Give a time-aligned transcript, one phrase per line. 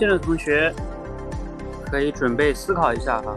[0.00, 0.74] 进来的同学
[1.84, 3.36] 可以准备思考一下哈。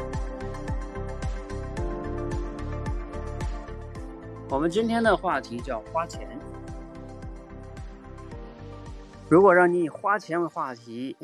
[4.49, 6.25] 我们今天的话题叫花钱。
[9.27, 11.17] 如果让你以花钱为话题，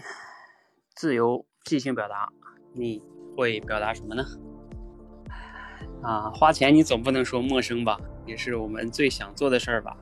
[0.94, 2.28] 自由即兴表达，
[2.74, 3.02] 你
[3.38, 4.26] 会表达什么呢？
[6.04, 7.98] 啊，花钱你总不能说陌生吧？
[8.26, 9.96] 也是我们最想做的事儿吧？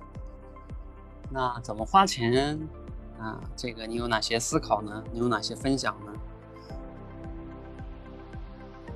[1.30, 2.60] 那怎么花钱？
[3.20, 5.04] 啊，这个你有哪些思考呢？
[5.12, 6.14] 你有哪些分享呢？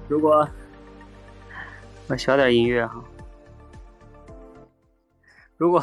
[0.07, 0.47] 如果
[2.07, 3.03] 我小点音乐哈。
[5.57, 5.81] 如果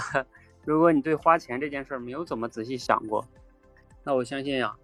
[0.65, 3.27] 如果你对花钱这件事没有怎么仔细想过，
[4.05, 4.77] 那我相信呀，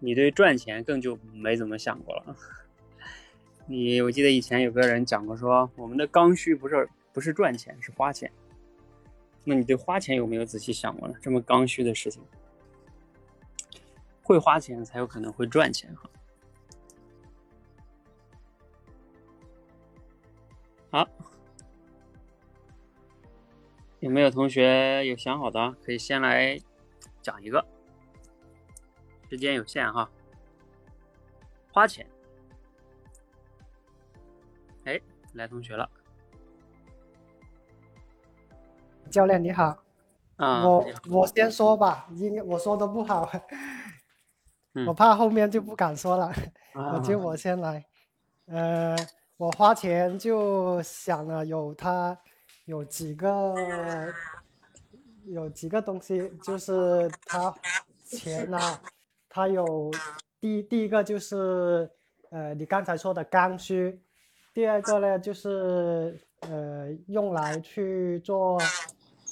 [0.00, 2.36] 你对赚钱更就没怎么想过了。
[3.66, 8.30] 你我记得以前有个人讲过，说我们的刚需不是不是赚钱，是花钱。
[9.44, 11.14] 那你对花钱有没有仔细想过呢？
[11.22, 12.22] 这么刚需的事情。
[14.22, 16.08] 会花钱才有可能会赚钱哈。
[20.90, 21.08] 好，
[24.00, 25.74] 有没有同学有想好的？
[25.84, 26.58] 可以先来
[27.20, 27.64] 讲一个。
[29.30, 30.10] 时间有限哈。
[31.72, 32.06] 花钱。
[34.84, 35.00] 哎，
[35.32, 35.88] 来同学了。
[39.10, 39.82] 教练你好。
[40.36, 40.68] 啊。
[40.68, 43.30] 我我先说吧，应该我说的不好。
[44.86, 46.32] 我怕后面就不敢说了，
[46.94, 47.84] 我就我先来。
[48.46, 48.96] 呃，
[49.36, 52.18] 我花钱就想了有它
[52.64, 53.54] 有几个
[55.26, 57.54] 有几个东西，就是它
[58.04, 58.58] 钱呢，
[59.28, 59.90] 它有
[60.40, 61.90] 第第一个就是
[62.30, 64.02] 呃你刚才说的刚需，
[64.54, 68.58] 第二个呢就是呃用来去做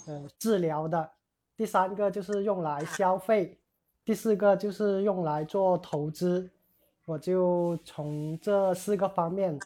[0.07, 1.11] 呃治疗的，
[1.57, 3.60] 第三个就是用来消费。
[4.05, 6.51] 第四个就是用来做投资，
[7.07, 9.57] 我就从这四个方面，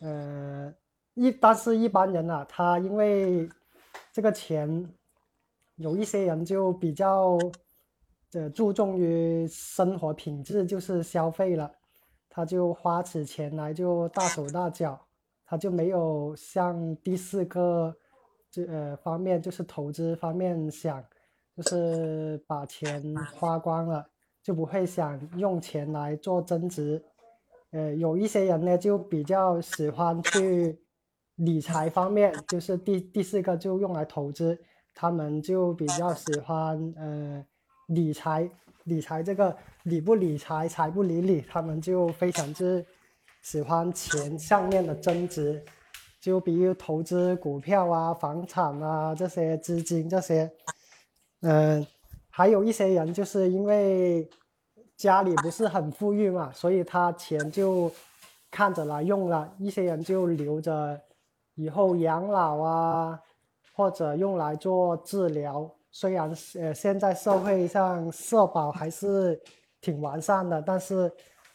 [0.00, 0.74] 呃，
[1.14, 3.48] 一但是一般人啊，他因为
[4.12, 4.92] 这个钱，
[5.76, 7.38] 有一些人就比较，
[8.32, 11.70] 呃，注重于生活品质，就是消费了，
[12.28, 14.98] 他就花起钱来就大手大脚，
[15.44, 17.94] 他就没有像第四个
[18.50, 21.04] 这呃方面，就是投资方面想。
[21.56, 23.02] 就是把钱
[23.34, 24.06] 花光了，
[24.42, 27.02] 就不会想用钱来做增值。
[27.70, 30.78] 呃，有一些人呢，就比较喜欢去
[31.36, 34.58] 理财方面，就是第第四个就用来投资，
[34.94, 37.42] 他们就比较喜欢呃
[37.86, 38.48] 理财，
[38.84, 42.84] 理财这个理不理财，财不理理，他们就非常之
[43.40, 45.64] 喜欢钱上面的增值，
[46.20, 50.52] 就比如投资股票啊、房产啊这些资金这些。
[51.48, 51.86] 嗯，
[52.28, 54.28] 还有一些人就是因为
[54.96, 57.88] 家里不是很富裕嘛，所以他钱就
[58.50, 59.54] 看着来用了。
[59.56, 61.00] 一些人就留着
[61.54, 63.20] 以后养老啊，
[63.72, 65.70] 或者用来做治疗。
[65.92, 69.40] 虽然呃现在社会上社保还是
[69.80, 71.08] 挺完善的，但是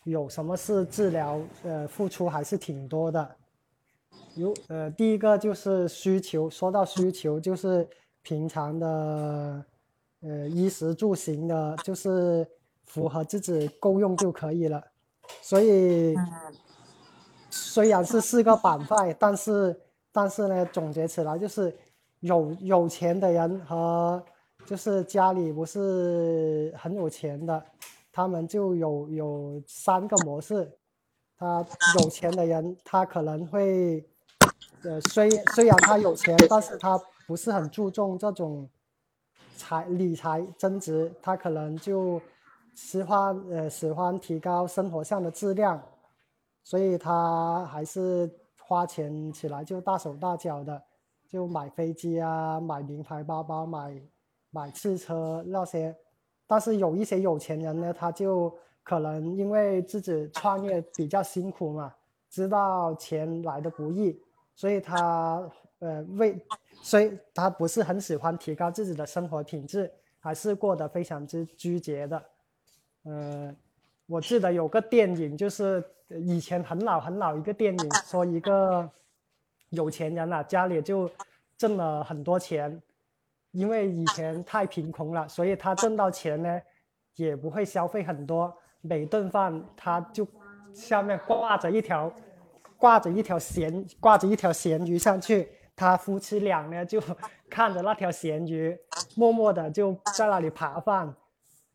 [0.05, 3.35] 有什么事治疗，呃付出还是挺多的。
[4.35, 7.85] 有呃第一个就是需求，说到需求就是
[8.21, 9.65] 平常的。
[10.21, 12.47] 呃，衣食住行的，就是
[12.85, 14.83] 符合自己够用就可以了。
[15.41, 16.15] 所以，
[17.49, 19.81] 虽然是四个板块，但是
[20.11, 21.75] 但是呢，总结起来就是
[22.19, 24.23] 有有钱的人和
[24.67, 27.63] 就是家里不是很有钱的，
[28.11, 30.71] 他们就有有三个模式。
[31.35, 31.65] 他
[31.99, 34.05] 有钱的人，他可能会，
[34.83, 38.69] 呃，虽虽然他有钱，但是他不是很注重这种。
[39.61, 42.19] 财理财增值，他可能就
[42.73, 45.79] 喜欢呃喜欢提高生活上的质量，
[46.63, 48.29] 所以他还是
[48.59, 50.81] 花钱起来就大手大脚的，
[51.29, 54.01] 就买飞机啊，买名牌包包，买
[54.49, 55.95] 买汽车那些。
[56.47, 58.53] 但是有一些有钱人呢，他就
[58.83, 61.93] 可能因为自己创业比较辛苦嘛，
[62.29, 64.19] 知道钱来的不易，
[64.55, 65.47] 所以他
[65.81, 66.39] 呃为。
[66.83, 72.23] 所以他不是很喜欢提高自己的生活品质，还是过得非常之拘结的。
[73.03, 73.55] 呃，
[74.07, 78.89] 我记得有个电影，就是以前很老很老一个电影，说一个
[79.69, 81.07] 有钱人啊，家里就
[81.55, 82.81] 挣了很多钱，
[83.51, 86.59] 因为以前太贫穷了，所以他挣到钱呢，
[87.15, 88.51] 也不会消费很多，
[88.81, 90.27] 每顿饭他就
[90.73, 92.11] 下面挂着一条
[92.75, 95.47] 挂着一条咸挂着一条咸鱼上去。
[95.81, 97.01] 他夫妻俩呢，就
[97.49, 98.77] 看着那条咸鱼，
[99.15, 101.11] 默默的就在那里扒饭，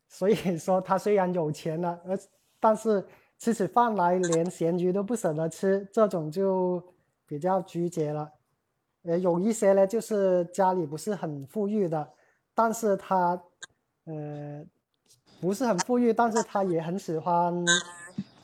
[0.07, 2.17] 所以说他虽然有钱了，而
[2.57, 3.05] 但是
[3.37, 6.81] 吃起饭来连咸鱼都不舍得吃，这种就
[7.27, 8.31] 比较纠结了。
[9.03, 12.09] 呃，有一些呢，就是家里不是很富裕的，
[12.55, 13.41] 但是他，
[14.05, 14.65] 呃，
[15.41, 17.53] 不是很富裕，但是他也很喜欢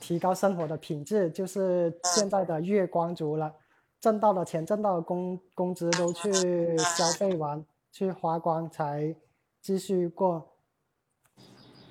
[0.02, 3.54] 提高生活的品质，就是现在的月光族了，
[4.04, 9.16] 挣到的钱、挣到的工工资都去消费完，去花光才
[9.62, 10.46] 继续过。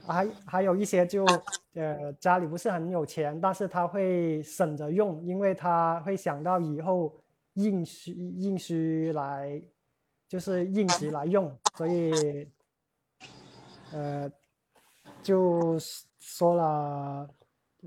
[0.06, 1.24] 还还有一些就，
[1.72, 7.18] 呃，家里不是很有钱，但是他会省着用，因为他会想到以后
[7.54, 9.62] 应需应需来，
[10.28, 12.46] 就是应急来用，所以，
[13.94, 14.30] 呃，
[15.22, 15.78] 就
[16.20, 17.30] 说了，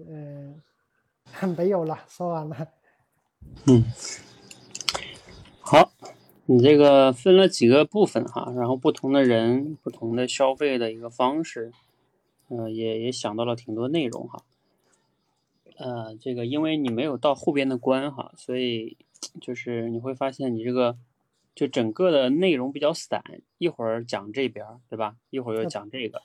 [0.07, 2.68] 呃，没有了，说完了。
[3.68, 3.84] 嗯，
[5.60, 5.92] 好，
[6.46, 11.72] 你这个分了几个部分哈，然后不同的人，不同的消费的一个方式。
[12.50, 14.44] 嗯，也也想到了挺多内容哈。
[15.78, 18.98] 呃，这个因为你没有到后边的关哈，所以
[19.42, 20.96] 就是你会发现你这个
[21.56, 23.24] 就整个的内容比较散，
[23.58, 25.16] 一会儿讲这边对吧？
[25.32, 26.22] 一会儿又讲这个，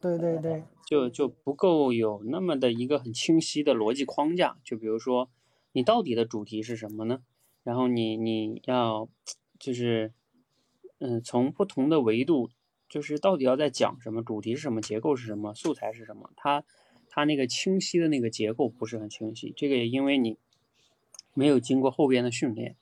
[0.00, 4.56] 对对对，就就不够有那么的一个很清晰的逻辑框架。
[4.62, 5.28] 就比如说
[5.74, 7.20] 你到底的主题是什么呢？
[7.62, 9.10] 然后你你要
[9.58, 10.14] 就是
[10.98, 12.48] 嗯，从不同的维度。
[12.86, 16.30] 就是到底要在讲什么，主题是什么，结构是什么，素材是什么？
[16.36, 16.62] 它，
[17.08, 19.52] 它那个清晰的那个结构不是很清晰。
[19.56, 20.36] 这个也因为你
[21.32, 22.76] 没有经过后边的训练，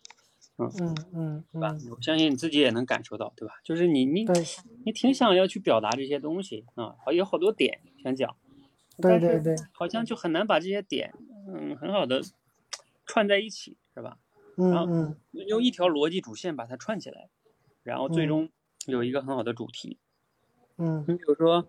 [0.58, 1.74] 嗯嗯嗯，对吧？
[1.90, 3.54] 我相信你自己也能感受到，对吧？
[3.64, 4.26] 就是你你
[4.84, 8.36] 你挺想要去表达这些东西啊，有好多点想讲，
[9.00, 11.14] 对对对，好像就很难把这些点，
[11.48, 12.20] 嗯，很好的
[13.12, 14.16] 串在一起，是吧？
[14.56, 17.28] 嗯嗯，用一条逻辑主线把它串起来，
[17.82, 18.48] 然后最终
[18.86, 19.98] 有一个很好的主题。
[20.78, 21.68] 嗯，你比如说，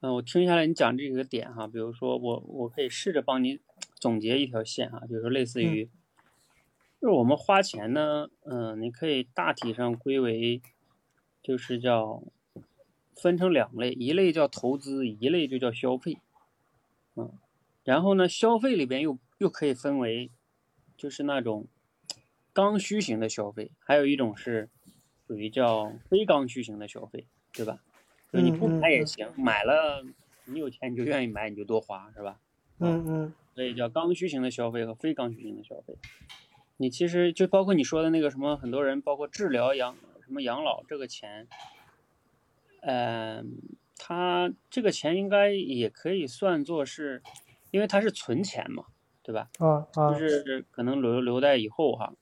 [0.00, 3.60] 嗯，我听下来你讲这个点哈，比如说我我可以试着帮你
[3.94, 5.84] 总结一条线哈，比如说类似于，
[7.00, 10.60] 就是我们花钱呢，嗯，你可以大体上归为，
[11.40, 12.24] 就是叫
[13.14, 16.18] 分成两类，一类叫投资，一类就叫消费，
[17.14, 17.32] 嗯，
[17.84, 20.28] 然后呢，消费里边又又可以分为，
[21.02, 21.66] 就是那种
[22.52, 24.68] 刚需型的消费，还有一种是
[25.26, 27.80] 属于叫非刚需型的消费，对吧？
[28.32, 30.06] 就你不买也行，买了
[30.44, 32.38] 你有钱你就愿意买，你就多花，是吧？
[32.78, 33.34] 嗯嗯。
[33.56, 35.96] 所以叫刚需型的消费和非刚需型的消费。
[36.76, 41.48] 你其实就包括你说的那个什么，很多人包括治疗养什么养老这个钱，
[42.82, 43.58] 嗯，
[43.96, 47.24] 他这个钱应该也可以算作是，
[47.72, 48.84] 因为他是存钱嘛，
[49.22, 49.48] 对吧？
[49.58, 50.12] 啊啊。
[50.18, 52.14] 就是可能留留在以后哈。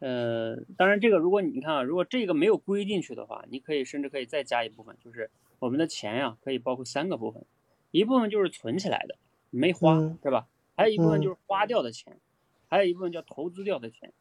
[0.00, 5.30] 呃，当然，这个如果你看啊，如果这个没有归进去的话，你可以甚至可以再加一部分，就是
[5.60, 7.44] 我们的钱呀，可以包括三个部分，
[7.92, 9.16] 一部分就是存起来的，
[9.50, 10.48] 没花，是吧？
[10.74, 12.18] 还有一部分就是花掉的钱，
[12.66, 14.12] 还有一部分叫投资掉的钱，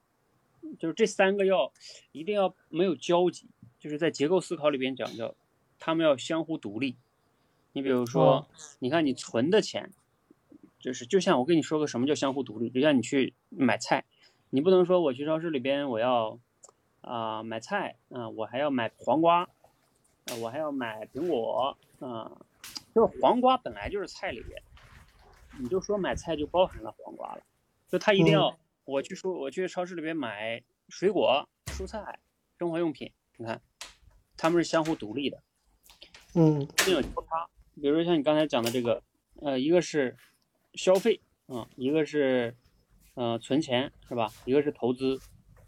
[0.78, 1.74] 就是这三个要
[2.12, 3.48] 一定要没有交集，
[3.80, 5.34] 就是在结构思考里边讲叫，
[5.80, 6.96] 他们要相互独立。
[7.74, 8.48] 你比如说，
[8.78, 9.92] 你看你存的钱，
[10.82, 14.04] 就是就像我跟你说个什么叫相互独立，就像你去买菜。
[14.50, 16.38] 你不能说我去超市里边我要
[17.00, 22.30] 啊买菜啊，我还要买黄瓜，啊我还要买苹果啊，
[22.94, 24.62] 就是黄瓜本来就是菜里边，
[25.58, 27.42] 你就说买菜就包含了黄瓜了，
[27.88, 32.20] 就他一定要我去说我去超市里边买水果、蔬菜、
[32.60, 33.62] 生活用品，你看
[34.36, 35.42] 他们是相互独立的，
[36.36, 37.48] 嗯，没有交叉。
[37.82, 39.02] 比如说像你刚才讲的这个，
[39.42, 40.18] 呃，一个是
[40.74, 42.56] 消费啊，一个是。
[43.14, 44.32] 呃，存钱是吧？
[44.46, 45.20] 一个是投资，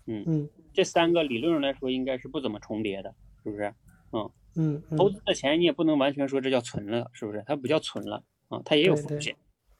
[0.07, 3.75] 嗯嗯，这三个理论上来说应该是不怎么重叠的，是不是？
[4.13, 7.43] 嗯嗯，投资的钱你也不能完全说这叫存了，是不是？
[7.45, 9.35] 它不叫存了啊，它也有风险，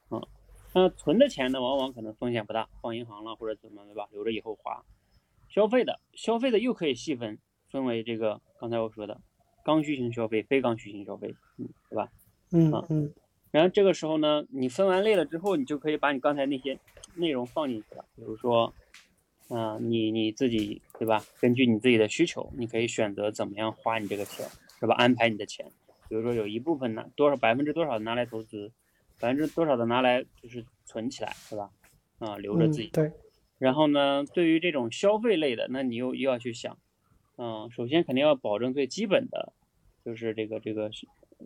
[0.10, 0.22] 啊，
[0.76, 4.10] 那存的钱呢，往往可能风险不大，放银行了或者怎么对吧？
[4.12, 4.84] 留着以后花。
[5.48, 7.40] 消费的，消费的又可以细分，
[7.70, 9.22] 分为这个刚才我说的
[9.64, 12.12] 刚需型消费、非刚需型消费，嗯，对吧？
[12.52, 13.14] 嗯嗯。
[13.54, 16.80] 然后这个时候呢，你分完类了之后，你就可以把你刚才那些
[17.14, 18.04] 内容放进去了。
[18.16, 18.74] 比如说，
[19.50, 21.24] 嗯，你你自己对吧？
[21.40, 24.44] 根据你自己的需求，你可以选择怎么样花你这个钱，
[24.80, 24.96] 是吧？
[24.96, 25.68] 安排你的钱。
[26.10, 28.72] 比如说有一部分呢，多少百分之多少拿来投资，
[29.20, 31.70] 百分之多少的拿来就是存起来，是吧？
[32.18, 32.88] 啊，留着自己。
[32.88, 33.12] 对。
[33.60, 36.76] 然后呢，对于这种消费类的，那你又又要去想，
[37.38, 39.54] 嗯，首先肯定要保证最基本的，
[40.04, 40.90] 就是这个这个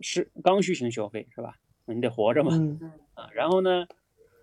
[0.00, 1.58] 是刚需型消费，是吧？
[1.94, 2.52] 你得活着嘛，
[3.14, 3.86] 啊，然后呢，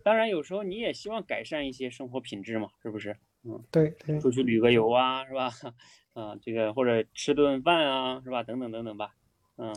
[0.03, 3.17] 当然有时候你也希望改善一些生活品质嘛，是不是？
[3.43, 5.49] 嗯，对，出去旅个游啊，是吧？
[6.13, 8.43] 啊，这个或者吃顿饭啊，是吧？
[8.43, 9.15] 等等等等吧，
[9.57, 9.75] 嗯，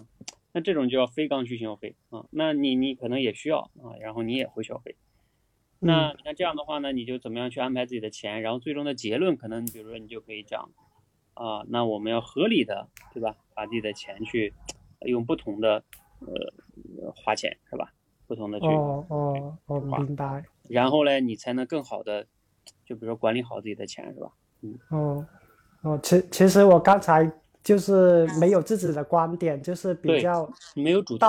[0.52, 2.24] 那这种就要非刚需消费啊。
[2.30, 4.96] 那你你可能也需要啊，然后你也会消费。
[5.80, 8.42] 那你看这样的话呢，你就怎么样去安排自己的钱？
[8.42, 10.72] 然后最终的结论可能，比如说你就可以讲，
[11.34, 13.36] 啊，那我们要合理的，对吧？
[13.54, 14.54] 把自己的钱去
[15.02, 15.84] 用不同的
[16.20, 17.92] 呃花钱，是吧？
[18.26, 20.44] 不同的去哦哦哦，明白。
[20.68, 22.26] 然后呢，你才能更好的，
[22.84, 24.30] 就比如说管理好自己的钱，是吧？
[24.60, 25.26] 嗯哦
[25.82, 27.30] 哦，其其实我刚才
[27.62, 31.24] 就是没有自己的观点，就是比较没有主题。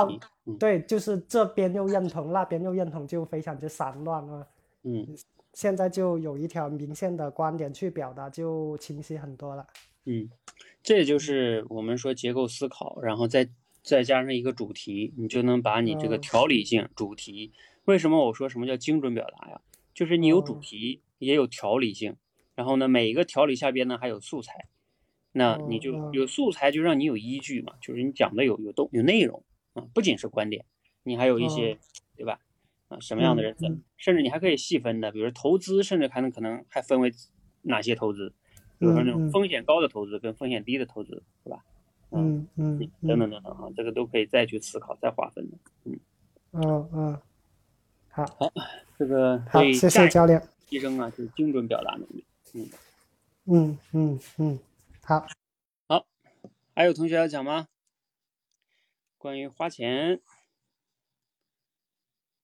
[0.59, 4.47] 对，就是这边又认同，那边又认同，就非常之散乱了。
[4.83, 5.07] 嗯，
[5.53, 9.65] 现在就有一条明线的观点去表达，就清晰很多了。
[10.05, 10.27] 嗯，
[10.81, 13.47] 这就是我们说结构思考，然后再
[13.81, 17.51] 再加上一个主题，你就能把你这个条理性主题。
[17.85, 19.61] 为什么我说什么叫精准表达呀？
[19.93, 22.15] 就是你有主题，也有条理性，
[22.55, 24.67] 然后呢，每一个条理下边呢还有素材，
[25.31, 29.43] 那你就有素材，就让你有依据嘛，就是你讲的有有动有内容。
[29.93, 30.65] 不仅是观点，
[31.03, 31.77] 你还有一些，
[32.17, 32.39] 对吧？
[32.89, 37.11] 啊，什么样的人怎，甚至你还可以细分的，比如投资，甚至还能可能还分为
[37.61, 38.33] 哪些投资，
[38.77, 41.63] 比如说那种风险高的投资跟风险低的投资，是吧？
[42.11, 45.57] 嗯嗯，等等等等啊，这个都可以再去思考、再划分的。
[45.83, 45.99] 嗯
[46.51, 47.21] 嗯嗯，
[48.09, 48.51] 好，好，
[48.97, 50.41] 这个好，谢谢教练。
[50.65, 52.25] 提升啊，就是精准表达能力。
[52.53, 52.69] 嗯
[53.45, 54.59] 嗯嗯嗯，
[55.03, 55.27] 好，
[55.87, 56.05] 好，
[56.73, 57.67] 还有同学要讲吗？
[59.17, 60.21] 关于花钱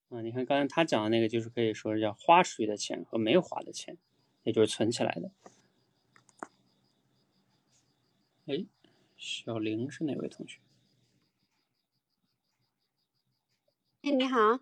[0.09, 3.97] 啊，你看刚才他讲的那个，就是可以说是叫花出去的钱和没有花的钱，
[4.43, 5.31] 也就是存起来的。
[8.45, 8.65] 哎，
[9.25, 10.59] 小玲是哪位同学？
[14.03, 14.59] 哎，你好。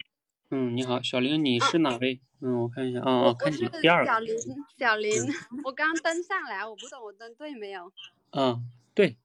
[0.52, 2.22] 嗯，你好，小玲，你是哪位？
[2.40, 4.10] 嗯，我看一下啊我，看你第二个。
[4.10, 4.38] 小林，
[4.78, 5.12] 小林，
[5.66, 7.92] 我刚登上来，我不懂我登对没有。
[8.32, 9.18] 嗯，对，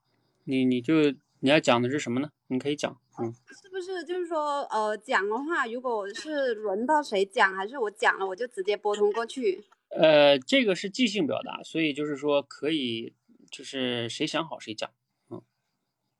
[0.43, 1.15] 你你就。
[1.41, 2.33] 你要讲的是什么呢？
[2.49, 9.65] 你可以讲，嗯，是不是就是说，呃，讲的话，如果是轮到谁讲，还是我讲了，我就直接拨通过去？
[9.91, 13.15] 呃，这个是即兴表达，所以就是说可以，
[13.53, 15.08] 就是谁想好谁讲，嗯。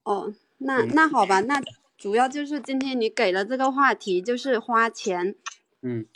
[0.03, 1.61] 哦，那那好吧，那
[1.97, 5.35] 主要就是今天你给了这个话题，就是花钱，
[5.81, 6.07] 嗯，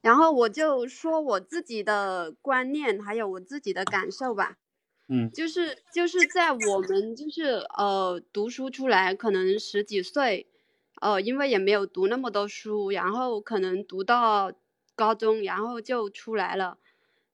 [0.00, 4.56] 然后我就说我自己的观念，还有我自己的感受吧。
[5.08, 10.46] 嗯，就是就是在我们就是呃读书出来，可能十几岁，
[11.00, 14.52] 呃，因为也没有读那么多书，然后可能读到
[14.94, 16.78] 高中，然后就出来了，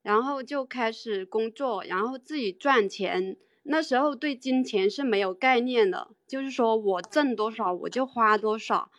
[0.03, 3.37] 然后就开始工作，然后自己赚钱。
[3.65, 8.91] 那时候对金钱是没有概念的，就是说我挣多少我就花多少，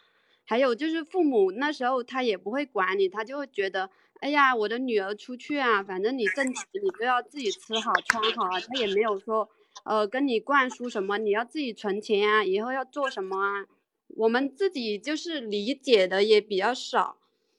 [0.46, 3.90] 还有就是父母那时候他也不会管你，他就会觉得。
[4.20, 8.58] 哎呀，我的女儿出去啊，反正你挣钱，你就要自己吃好穿好啊。
[8.58, 9.50] 他也没有说，
[9.84, 13.66] 呃，跟你灌输什么，你要自己存钱啊，以后要做什么啊。
[14.08, 17.18] 我们自己就是理解的也比较少，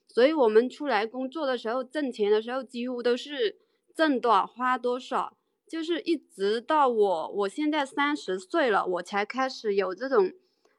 [0.08, 3.58] 所以我们出来工作的时候，挣钱的时候，几乎都是
[3.94, 5.36] 挣多少花多少，
[5.74, 10.32] 就是一直到我我现在三十岁了，我才开始有这种。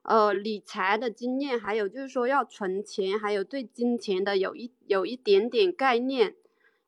[0.04, 6.36] 呃，理财的经验，还有就是说要存钱，还有对金钱的有一有一点点概念。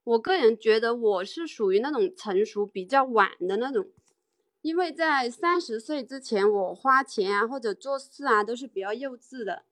[0.04, 3.88] 我个人觉得我是属于那种成熟比较晚的那种，
[4.62, 9.64] 因为在三十岁之前，我花钱啊或者做事啊都是比较幼稚的。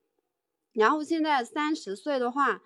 [0.74, 2.64] 然后现在三十岁的话，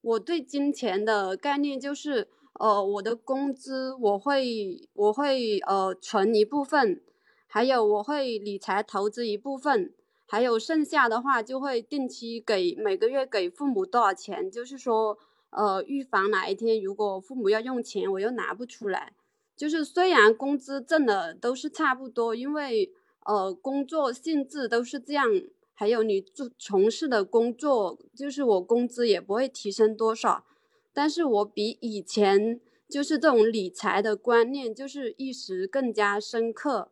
[0.00, 2.28] 我对金钱的概念就是，
[2.60, 7.00] 呃，我的工资我会我会呃存一部分，
[7.46, 9.94] 还有我会理财投资一部分。
[10.26, 15.16] 还有剩下的话，就会定期给每个月给父母多少钱，就是说，
[15.48, 19.14] 呃，预防哪一天如果父母要用钱，我又拿不出来。
[19.56, 22.92] 就是虽然工资挣的都是差不多，因为
[23.24, 25.26] 呃工作性质都是这样，
[25.72, 30.44] 还有你做从事的工作，就是我工资也不会提升多少，
[30.92, 36.90] 但是我比以前就是这种理财的观念就是意识更加深刻。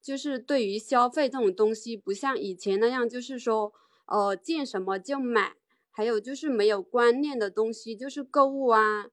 [0.00, 3.72] 就是对于消费这种东西，不像以前那样，就是说，
[4.06, 5.56] 呃，见什么就买，
[5.90, 9.08] 还有就是没有观念的东西，就是购物啊、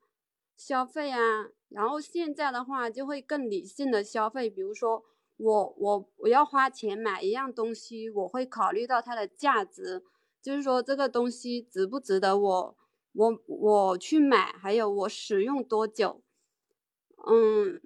[0.55, 1.47] 消费啊。
[1.69, 4.49] 然后现在的话，就会更理性的消费。
[4.49, 5.03] 比如说，
[5.37, 10.03] 我我我要花钱买一样东西，我会考虑到它的价值，
[10.41, 12.77] 就是说这个东西值不值得我
[13.15, 16.21] 我我去买，还有我使用多久，
[17.27, 17.81] 嗯。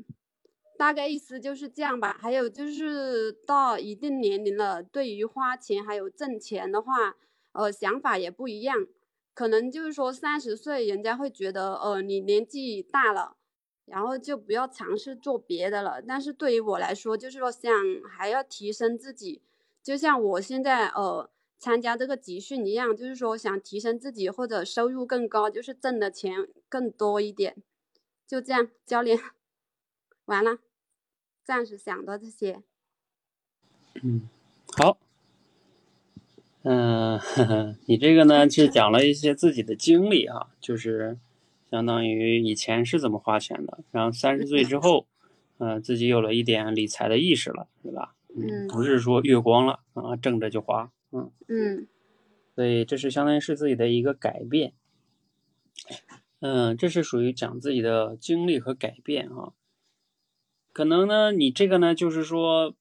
[0.77, 2.17] 大概意思就是这样吧。
[2.17, 7.17] 还有就是到一定年龄了，对于花钱还有挣钱的话，
[7.51, 8.87] 呃，想法也不一样。
[9.33, 13.35] 可能就是说三十岁，人家会觉得，呃，你年纪大了，
[13.87, 16.01] 然后就不要尝试做别的了。
[16.01, 17.69] 但是对于我来说，就是说想
[18.09, 19.41] 还要提升自己，
[19.83, 21.29] 就像我现在呃
[21.59, 27.57] 参加这个集训一样，就是说想提升自己或者收入更高，就是挣的钱更多一点，
[28.25, 28.69] 就这样。
[28.85, 29.19] 教练，
[30.25, 30.59] 完了，
[31.43, 32.63] 暂时想到这些。
[34.01, 34.29] 嗯，
[34.77, 34.97] 好。
[36.63, 37.19] 嗯，
[37.87, 41.17] 你这个呢，是讲了一些自己的经历啊，就是
[41.69, 45.07] 相当于以前是怎么花钱的，然后三十岁之后，
[45.57, 48.15] 嗯，自己有了一点理财的意识了，对吧？
[48.35, 51.87] 嗯，不是说月光了啊，挣着就花，嗯嗯，
[52.55, 54.73] 所以这是相当于是自己的一个改变，
[56.39, 59.53] 嗯，这是属于讲自己的经历和改变啊。
[60.71, 62.75] 可能呢，你这个呢，就是说。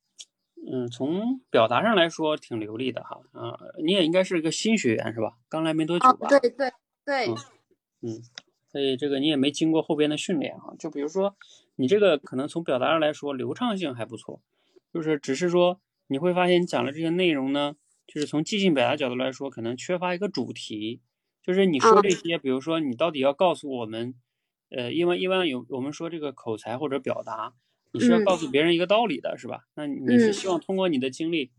[0.71, 5.39] 嗯，从表达上来说挺流利的哈，啊，你也应该是个新学员是吧？
[5.49, 6.29] 刚来没多久吧？
[6.29, 6.73] 对对
[7.07, 7.29] 对。
[8.03, 8.21] 嗯，
[8.71, 10.75] 所以这个你也没经过后边的训练啊。
[10.77, 11.37] 就比如说
[11.77, 14.43] 你这个可能从表达上来说流畅性还不错，
[14.93, 17.77] 就是只是说你会发现你讲的这些内容呢，
[18.09, 21.01] 就是从即兴表达角度来说，可能缺乏一个主题。
[21.45, 24.17] 就是你说这些，比如说你到底要告诉我们，
[24.71, 27.55] 呃，因为一般有我们说这个口才或者表达。
[27.91, 29.65] 你是要告诉别人一个道理的，是吧？
[29.75, 31.53] 那你是希望通过你的经历，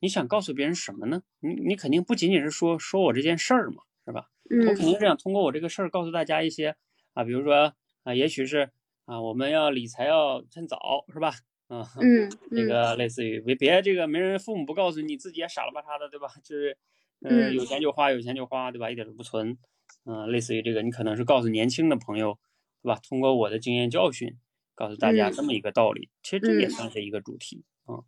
[0.00, 1.22] 你想告诉别人什么呢？
[1.40, 4.30] 你你肯定不仅仅是说说我这件事儿嘛，是吧？
[4.66, 6.74] 我肯定是想通过我这个事儿告诉大家一些
[7.12, 8.70] 啊，比如说啊，也许是
[9.04, 11.34] 啊，我们要理财要趁早，是吧？
[11.68, 16.28] 嗯嗯，这个类似于别别这个没人父母不告诉你自己也傻了吧嚓的，对吧？
[16.44, 16.76] 就是
[17.22, 18.90] 嗯，有钱就花，有钱就花，对吧？
[18.90, 19.56] 一点都不存。
[20.04, 22.38] 嗯，类似于这个，你可能是告诉年轻的朋友，
[22.82, 23.00] 对吧？
[23.08, 24.36] 通过我的经验教训。
[24.76, 28.02] 告诉大家这么一个道理，其实这也算是一个主题啊，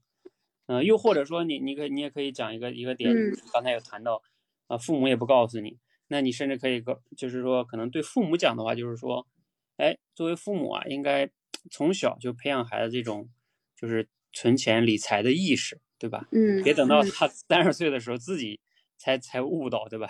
[0.67, 3.15] 嗯，又或者说你你可你也可以讲一个一个点，
[3.53, 4.21] 刚才有谈到
[4.67, 9.29] 啊，父母也不告诉你，那你甚至可以告，就是说可能对父母讲的话，就是说，
[9.77, 11.31] 哎，作为父母啊，应该
[11.71, 13.29] 从小就培养孩子这种
[13.77, 16.27] 就是存钱理财的意识，对吧？
[16.33, 18.61] 嗯，别等到他三十岁的时候自己
[18.97, 20.09] 才才悟到，对吧？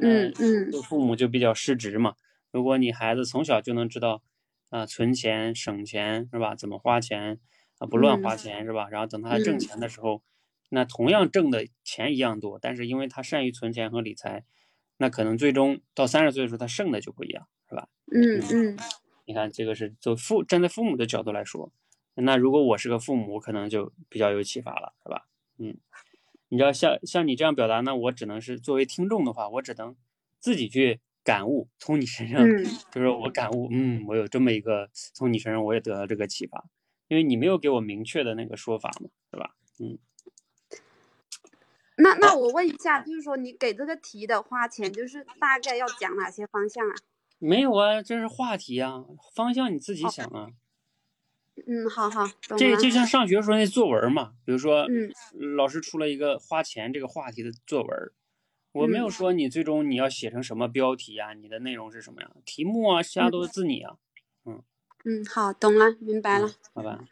[0.00, 2.14] 嗯嗯，做父母就比较失职嘛。
[2.50, 4.22] 如果你孩子从小就能知道。
[4.70, 6.54] 啊，存钱、省钱是吧？
[6.54, 7.40] 怎么花钱
[7.78, 7.88] 啊？
[7.88, 8.88] 不乱花钱是吧？
[8.88, 10.22] 然后等他挣钱的时候，
[10.68, 14.44] 那同样挣的钱一样多，但是因为他善于存钱和理财，
[14.98, 17.88] 那可能最终到三十岁的时候，他剩的就不一样，是吧？
[18.14, 18.78] 嗯嗯。
[19.26, 21.72] 你看，这个是做父站在父母的角度来说，
[22.20, 25.26] 那如果我是个父母，可能就比较有启发了，是吧？
[25.58, 25.76] 嗯，
[26.48, 29.96] 你知道像像你这样表达那，我只能是作为听众的话，我只能
[30.38, 31.00] 自己去。
[31.22, 32.40] 感悟从你身上，
[32.90, 36.64] 就是我感悟，嗯，我有这么一个，从你身上我也得到这个启发，
[37.08, 39.54] 因为你没有给我明确的那个说法嘛，是吧？
[39.78, 39.98] 嗯。
[41.96, 46.94] 那那我问一下，就是说你给这个题的花钱，就是大概要讲哪些方向啊？
[47.38, 49.04] 没有啊，这是话题啊，
[49.34, 50.48] 方向你自己想啊。
[51.66, 52.26] 嗯，好好。
[52.58, 55.12] 这就像上学时候那作文嘛，比如说，嗯，
[55.56, 58.12] 老师出了一个花钱这个话题的作文。
[58.72, 61.32] 我没有说你最终你要写成什么标题呀？
[61.34, 62.30] 你的内容是什么呀？
[62.44, 63.96] 题目啊，其他都是自你啊。
[64.44, 64.62] 嗯
[65.04, 66.48] 嗯，好，懂了，明白了。
[66.72, 67.04] 好吧。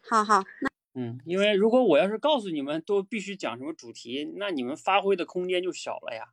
[0.00, 6.32] 好好，那嗯，因为如果我要是告诉你们都必须讲什么主题，那你们发挥的空间就小了呀。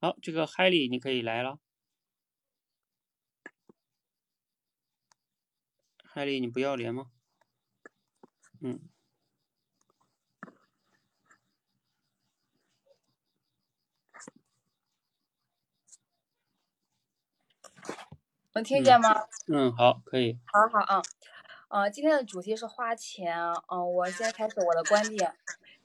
[0.00, 1.58] 好，这个海里你可以来了。
[6.14, 7.06] 海里，你不要脸吗？
[8.62, 8.78] 嗯。
[18.52, 19.26] 能听见吗？
[19.48, 20.38] 嗯，好，可以。
[20.44, 21.02] 好好啊，
[21.70, 23.36] 嗯，今天的主题是花钱。
[23.66, 25.34] 嗯，我先开始我的观点。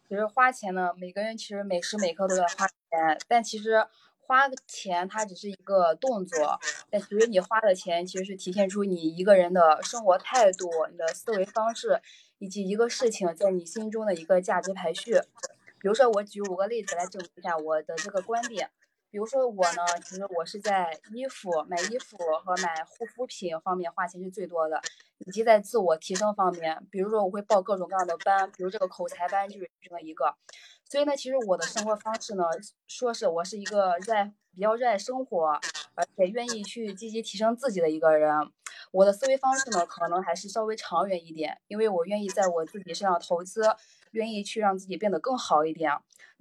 [0.08, 3.84] 其实花钱呢，每个人其实每时每刻都在花钱，但其实
[4.30, 6.60] 花钱它只是一个动作，
[6.92, 12.00] 但其实你花的钱其实是体现出你一个人的生活态度、你的思维方式，
[12.38, 15.14] 以及一个事情在你心中的一个价值排序。
[15.80, 18.70] 比如说，我举五个例子来证明一下我的这个观点。
[19.10, 22.16] 比如说我呢，其实我是在衣服、买衣服
[22.46, 24.80] 和买护肤品方面花钱是最多的，
[25.18, 30.36] 以及在自我提升方面，比如说我会报各种各样的班，比如这个口才班就是其中一个。
[30.90, 32.44] 所以呢，其实我的生活方式呢，
[32.88, 34.26] 说是我是一个热爱
[34.56, 35.60] 比较热爱生活，
[36.00, 38.32] 而且愿意去积极提升自己的一个人。
[38.92, 43.64] 我的思维方式呢，可能还是稍微长远一点，因为我愿意在我自己身上投资，
[44.12, 45.92] 愿意去让自己变得更好一点。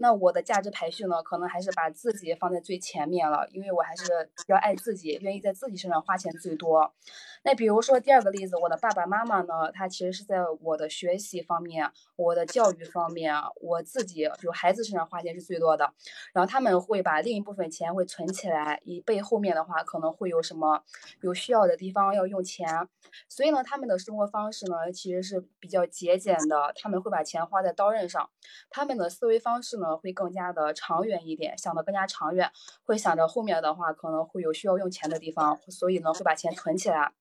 [0.00, 6.94] 那我的价值排序呢，可能还是把自己放在最前面了，因为我还是比较爱自己，愿意在自己身上花钱最多。
[7.42, 15.92] 那比如说第二个例子，我的爸爸妈妈呢，他其实是在我的学习方面、我的教育方面，我自己就孩子身上花钱是最多的。
[16.32, 20.82] 然后他们会把另一部分钱会存起来，以备后面面的话可能会有什么
[21.22, 22.88] 有需要的地方要用钱。
[23.28, 27.62] 所以呢，他们的生活方式呢，其实是比较节俭的，他们会把钱花。
[27.62, 28.30] 在刀刃上，
[28.70, 32.52] 他们的思维方式呢会更加的长远一点，想的更加长远，
[32.84, 37.12] 会想着后面的话可能会有需要用钱的地方，所以呢会把钱存起来。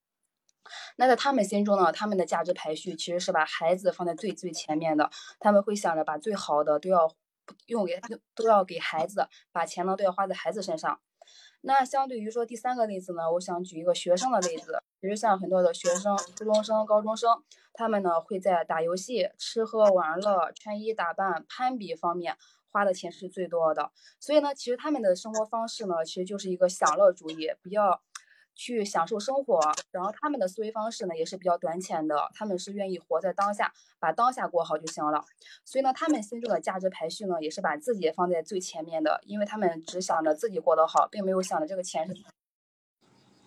[0.98, 5.10] 那在他们心中呢，他们的价值排序其实是把孩子放在最最前面的，
[5.40, 7.10] 他们会想着把最好的都要
[7.68, 8.00] 用给
[8.36, 11.00] 都要给孩子，把钱呢都要花在孩子身上。
[11.62, 17.43] 那相对于说第三个例子呢，我想举一个学生的例子，其实像很多的学生，初中生、高中生，
[17.74, 22.38] 他们呢会在打游戏、吃喝玩乐、穿衣打扮、攀比方面
[22.72, 23.91] 花的钱是最多的。
[24.20, 28.02] 所以呢，其实他们的生活方式呢，其实就是一个享乐主义，比较。
[28.58, 35.24] 去享受生活，然后他们的思维方式呢也是比较短浅的，他们是愿意活在当下，把当下过好就行了。
[35.63, 42.15] 所以呢，他们心中的价值排序呢也是把自己放在最前面的，因为他们只想着自己过得好，并没有想着这个钱是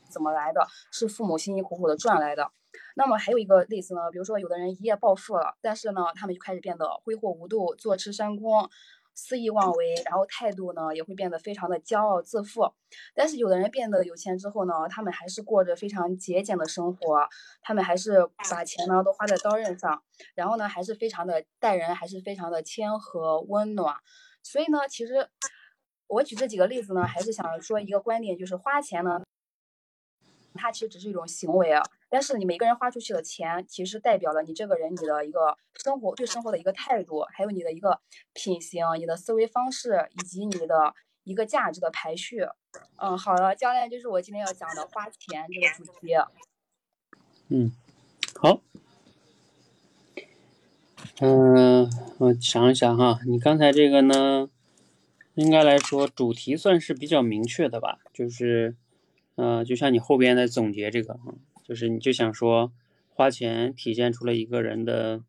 [0.08, 2.52] 怎么来的，是父母辛辛苦苦的赚来的。
[2.94, 8.70] 那么还有一个例子呢，比如说有的人一夜暴富了，但是呢，他们就开始变得挥霍无度，坐吃山空。
[9.22, 12.72] 肆意妄为，然后态度呢也会变得非常的骄傲自负。
[13.14, 17.28] 但是有的人变得有钱之后呢，他们还是过着非常节俭的生活，
[17.60, 20.02] 他们还是把钱呢都花在刀刃上，
[20.34, 23.94] 然后呢还是非常的待人还是非常的谦和温暖。
[24.42, 25.28] 所以呢，其实
[26.06, 29.20] 我举这几个例子呢，还是想说一个观点，就是花钱呢。
[30.54, 31.80] 它其实只是一种行为啊，
[32.10, 38.00] 但是你每个人花出去的钱，其实代表了你这个人你的一个生活对生活的一个态度，还有你的一个
[38.34, 40.92] 品行、你的思维方式以及你的
[41.22, 42.44] 一个价值的排序。
[42.96, 46.14] 嗯，好了，教练，就是我今天要讲的花钱这个主题。
[47.48, 47.72] 嗯，
[48.34, 48.60] 好。
[51.20, 54.50] 嗯，我想一想哈，你刚才这个呢，
[55.34, 58.76] 应该来说主题算是比较明确的吧，就是。
[59.36, 61.18] 呃，就像你后边的总结这个，
[61.70, 62.72] 就是你就想说，
[63.10, 65.22] 花钱体现出了一个人的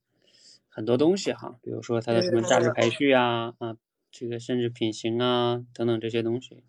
[0.67, 3.77] 很多东西哈，比如说他的什么价值排序啊，啊，
[4.11, 6.63] 这个甚至品行啊等等这些东西，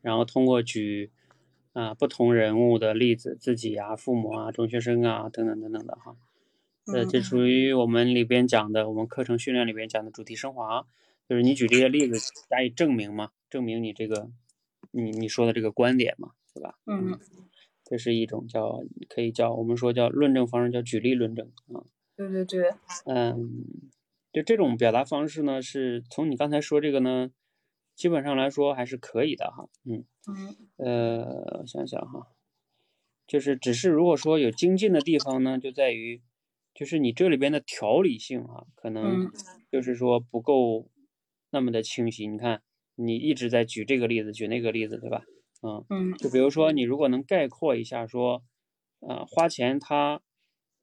[0.00, 1.10] 然后通过举
[1.74, 6.16] 啊不同人物的例子，自己啊、父母啊、中学生啊等等等等的哈，
[6.86, 10.86] 呃，这属于我们里边讲的，我们课程训练里边讲的主题升华，
[11.28, 14.30] 就是你举这些例子加以证明嘛，证明你这个
[14.90, 16.30] 你你说的这个观点嘛。
[16.54, 16.74] 对吧？
[16.86, 17.20] 嗯，
[17.90, 21.80] 这是一种叫可以叫我们说叫论证方式，叫举例论证啊。
[22.14, 22.70] 对对对。
[23.06, 23.64] 嗯，
[24.30, 27.30] 就这种表达方式呢，是从你刚才说这个呢，
[27.94, 29.70] 基本上来说还是可以的哈。
[29.84, 30.56] 嗯嗯。
[30.76, 32.26] 呃，想想哈，
[33.26, 36.20] 就是只是如果说有精进的地方呢，就在于
[36.74, 39.30] 就是你这里边的条理性啊，可能
[39.72, 40.90] 就是说不够
[41.50, 42.26] 那么的清晰。
[42.26, 42.62] 你看，
[42.96, 45.24] 你一直在举这个例子，举那个例子，对吧？
[45.62, 48.42] 嗯嗯，就比如说，你如果能概括一下说，
[49.00, 50.20] 呃，花钱它，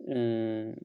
[0.07, 0.75] 嗯，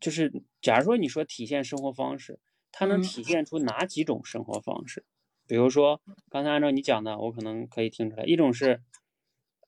[0.00, 2.38] 就是假如说你说体现生活方式，
[2.70, 5.04] 它能体现出哪几种生活方式？
[5.46, 8.82] 比如说刚才按照你讲的，我可能可以听出来，一种是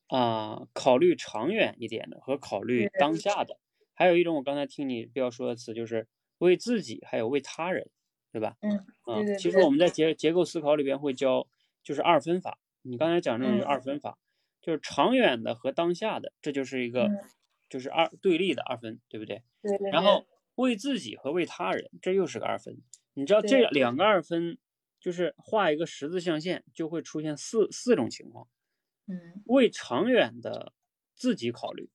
[0.09, 3.59] 啊，考虑长远一点的和考虑当下的，
[3.95, 6.07] 还有一种我刚才听你比较说的词就是
[6.39, 7.91] 为自己，还有为他人，
[8.33, 8.57] 对吧？
[8.63, 8.71] 嗯
[9.07, 11.47] 嗯，其实我们在结结构思考里边会教，
[11.83, 12.59] 就是二分法。
[12.88, 14.18] 你刚才讲这种二分法，
[14.62, 17.11] 就是长远的和当下的，这就是一个，
[17.68, 19.42] 就是二对立的二分，对不对？
[19.62, 19.90] 对对。
[19.90, 22.83] 然后为自己和为他人，这又是个二分。
[23.14, 24.59] 你知道这两个二分，
[25.01, 28.49] 就是画一个十字象限，就会出现四四种情况。
[29.09, 29.42] 嗯。
[29.46, 30.72] 为长远的
[31.14, 31.90] 自己考虑，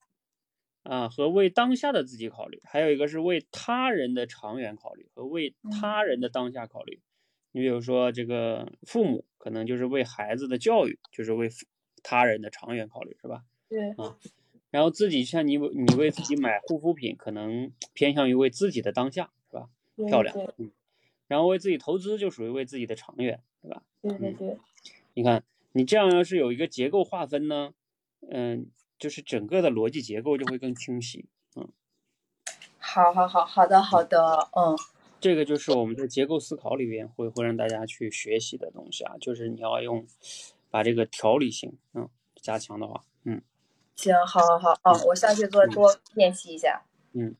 [0.84, 7.01] 啊，和为当下的自己考虑，还有一个是为他人的长远考虑和为他人的当下考虑。
[7.52, 11.50] 你比如说，这个父母可能就是为孩子的教育，就是为
[12.04, 13.44] 他人的长远考虑，是吧？
[13.70, 14.18] 对啊。
[14.70, 19.70] 然后自己像你，你为自己买护肤品，可能偏向于为自己的当下，是吧？
[20.08, 20.72] 漂亮，嗯。
[21.28, 23.84] 然后为自己投资，就属于为自己的长远，对吧？
[24.02, 24.58] 对对对。
[25.14, 27.74] 你看，你这样要是有一个结构划分呢，
[28.30, 31.68] 嗯，就是整个的逻辑结构就会更清晰，嗯。
[32.80, 34.78] 好好好，好的好的，嗯。
[35.22, 40.08] 这个就是我们在结构思考里边会会让大家去学习的东西啊，就是你要用
[40.72, 43.44] 把这个条理性嗯加强的话，嗯，
[43.96, 46.82] 行，好，好，好，哦，我下去多多练习一下，
[47.14, 47.36] 嗯，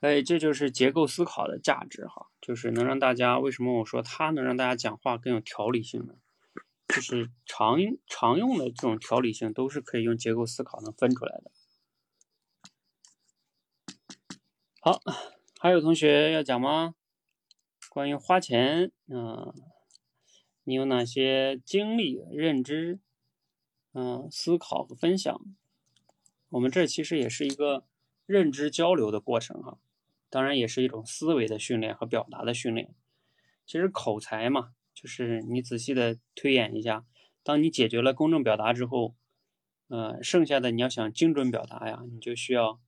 [0.00, 6.14] 所以这就是结构思考的价值哈，就是能让大家为什么我说它能让大家讲话更有条理性呢？
[6.88, 7.76] 就是常
[8.08, 11.52] 常用的这种条理性都是可以用结构思考能分出来的。
[14.80, 15.00] 好。
[15.60, 16.94] 还有同学要讲吗？
[17.90, 19.52] 关于花钱，嗯，
[20.62, 23.00] 你有哪些经历、认知、
[23.92, 25.40] 嗯，思考和分享？
[26.50, 27.84] 我们这其实也是一个
[28.24, 29.80] 认知交流的过程哈。
[30.30, 32.94] 当然也是一种思维的训练和表达的训练。
[33.66, 37.04] 其实口才嘛，就是你仔细的推演一下，
[37.42, 39.16] 当你解决了公正表达之后，
[39.88, 42.80] 呃，剩下的你要想精准表达呀，你就需要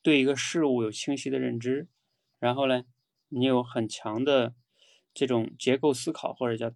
[0.00, 1.86] 对一个事物有清晰的认知，
[2.38, 2.84] 然后呢，
[3.28, 4.54] 你有很强的
[5.12, 6.74] 这种结构思考或者叫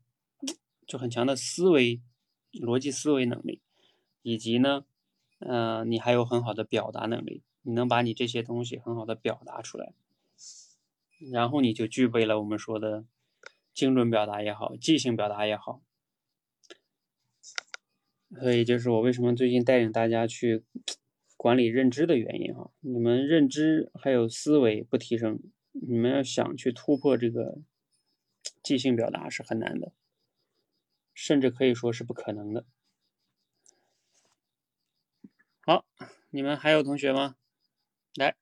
[0.87, 2.01] 就很强的思维
[2.53, 3.61] 逻辑思维能力，
[4.23, 4.85] 以及呢，
[5.39, 7.43] 呃，你还有很好的表达能力。
[7.65, 9.95] 你能把你这些东西很好的表达出来，
[11.31, 13.05] 然后你就具备了我们说的
[13.73, 15.81] 精准表达也好，即兴表达也好。
[18.41, 20.65] 所以就是我为什么最近带领大家去
[21.43, 22.71] 管理认知的原因啊。
[22.79, 25.41] 你们认知还有思维不提升，
[25.73, 27.59] 你们要想去突破这个
[28.63, 29.93] 即兴表达是很难的，
[31.13, 32.65] 甚至可以说是不可能的。
[35.63, 35.85] 好，
[36.31, 37.35] 你们还有同学吗？
[38.15, 38.37] 来。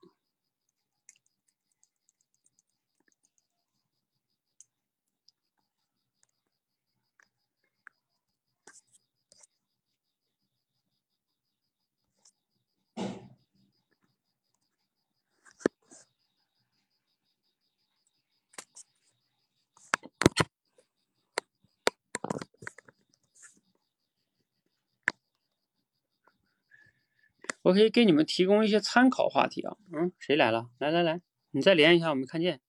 [27.70, 30.70] 我可以给你们提供一些参考话题啊，嗯，谁来了？
[30.78, 31.20] 来来来，
[31.52, 32.60] 你再连一下，我没看见。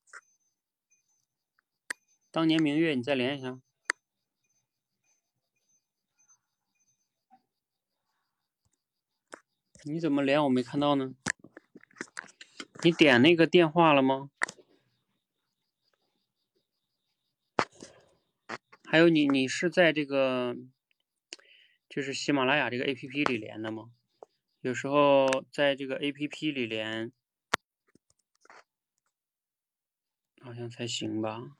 [2.29, 3.59] 当年明月，你再连一下。
[9.85, 11.15] 你怎么连我没看到呢？
[12.83, 14.29] 你点那个电话了吗？
[18.85, 20.55] 还有你，你是在这个
[21.89, 23.89] 就是喜马拉雅这个 APP 里连的吗？
[24.61, 27.11] 有时候在这个 A P P 里连，
[30.39, 31.57] 好像才行吧。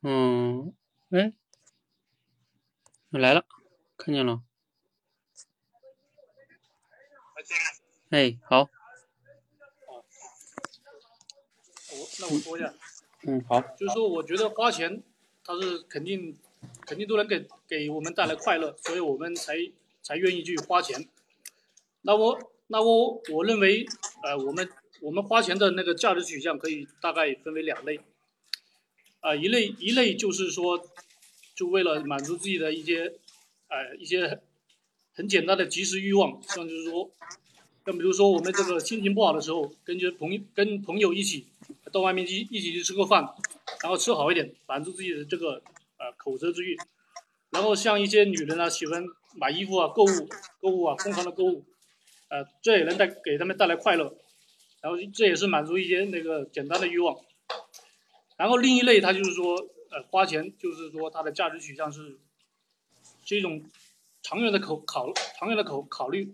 [0.00, 0.72] 嗯，
[1.10, 1.32] 哎，
[3.10, 3.44] 来了，
[3.96, 4.42] 看见了。
[8.10, 8.68] 哎，好。
[11.90, 12.72] 我那我说一下。
[13.22, 13.60] 嗯，好。
[13.60, 15.02] 就是说，我觉得花钱，
[15.42, 16.38] 它是肯定，
[16.82, 19.56] 肯定都能给给我们带来快乐，所以我们才
[20.00, 21.08] 才愿意去花钱。
[22.02, 23.84] 那我那我我认为，
[24.22, 28.00] 呃，我们我们花钱的那个价值取向可以大概分为两类。
[29.20, 30.88] 啊，一类一类就是说，
[31.54, 33.12] 就为了满足自己的一些，
[33.68, 34.40] 呃，一些
[35.12, 37.10] 很简单的即时欲望，像就是说，
[37.84, 41.46] 像比如说我们这个心情不好的时候，跟着朋跟朋友一起
[41.92, 43.22] 到外面去一起去吃个饭，
[43.82, 45.62] 然后吃好一点，满足自己的这个
[45.98, 46.76] 呃口舌之欲。
[47.50, 49.04] 然后像一些女人啊，喜欢
[49.34, 50.28] 买衣服啊，购物
[50.60, 51.64] 购物啊，疯狂的购物，
[52.28, 54.16] 呃，这也能带给他们带来快乐。
[54.80, 57.18] 然后这也是满足一些那个简单的欲望。
[58.38, 59.56] 然后另一类，他就是说，
[59.90, 62.16] 呃，花钱就是说，他的价值取向是，
[63.24, 63.64] 是一种
[64.22, 66.32] 长远的考考长远的考考虑，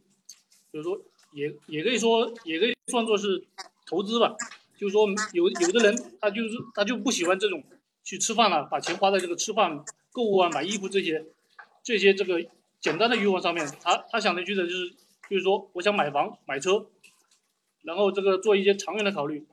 [0.71, 1.01] 就是说，
[1.33, 3.47] 也也可以说，也可以算作是
[3.87, 4.37] 投资吧。
[4.77, 7.65] 就是说，有有的人他就是他就不喜欢这种
[8.03, 11.25] 去吃饭了，把钱花在这个吃饭、购物啊、买衣服这些
[11.83, 12.45] 这些这个
[12.81, 13.67] 简单的欲望上面。
[13.81, 14.91] 他他想的去的就是
[15.31, 16.87] 就是说，我想买房买车，
[17.81, 19.47] 然后这个做一些长远的考虑。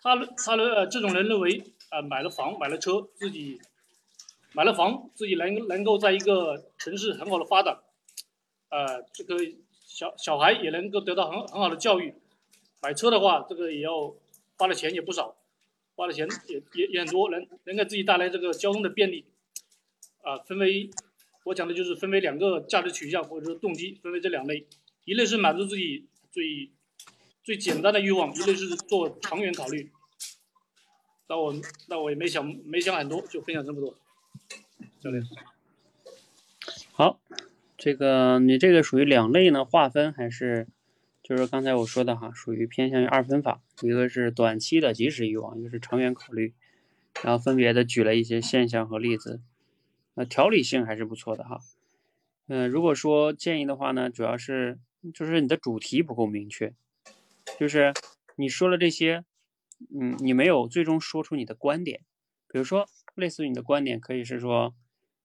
[0.00, 1.62] 他他的这种人认为。
[1.92, 3.60] 啊，买了房，买了车，自己
[4.54, 7.80] 买了房，自己能能够在一个城市很好的发展，
[8.70, 9.36] 呃，这个
[9.84, 12.14] 小小孩也能够得到很很好的教育。
[12.80, 14.14] 买车的话，这个也要
[14.56, 15.36] 花的钱也不少，
[15.94, 19.26] 花的钱也也也很多，能能给自己带来这个交通的便利。
[20.22, 20.88] 啊，分为
[21.44, 24.66] 我讲的就是分为两个价值取向或者说动机，分为这两类，
[25.04, 26.70] 一类是满足自己最
[27.44, 29.90] 最简单的欲望，一类是做长远考虑。
[31.28, 31.54] 那我
[31.88, 33.94] 那我也没想没想很多，就分享这么多。
[35.00, 35.22] 教练，
[36.92, 37.18] 好，
[37.76, 39.64] 这个你这个属于两类呢？
[39.64, 40.68] 划分还是
[41.22, 46.54] 就是刚才我说的哈，属于偏向于二分法，一个是短期的即时欲望，一个是长远考虑，
[47.22, 49.40] 然后分别的举了一些现象和例子，
[50.14, 51.60] 呃，条理性还是不错的哈。
[52.46, 54.78] 嗯，如果说建议的话呢，主要是
[55.14, 56.74] 就是你的主题不够明确，
[57.58, 57.92] 就是
[58.36, 59.24] 你说了这些，
[59.90, 62.04] 嗯，你没有最终说出你的观点。
[62.48, 64.74] 比如说，类似于你的观点可以是说，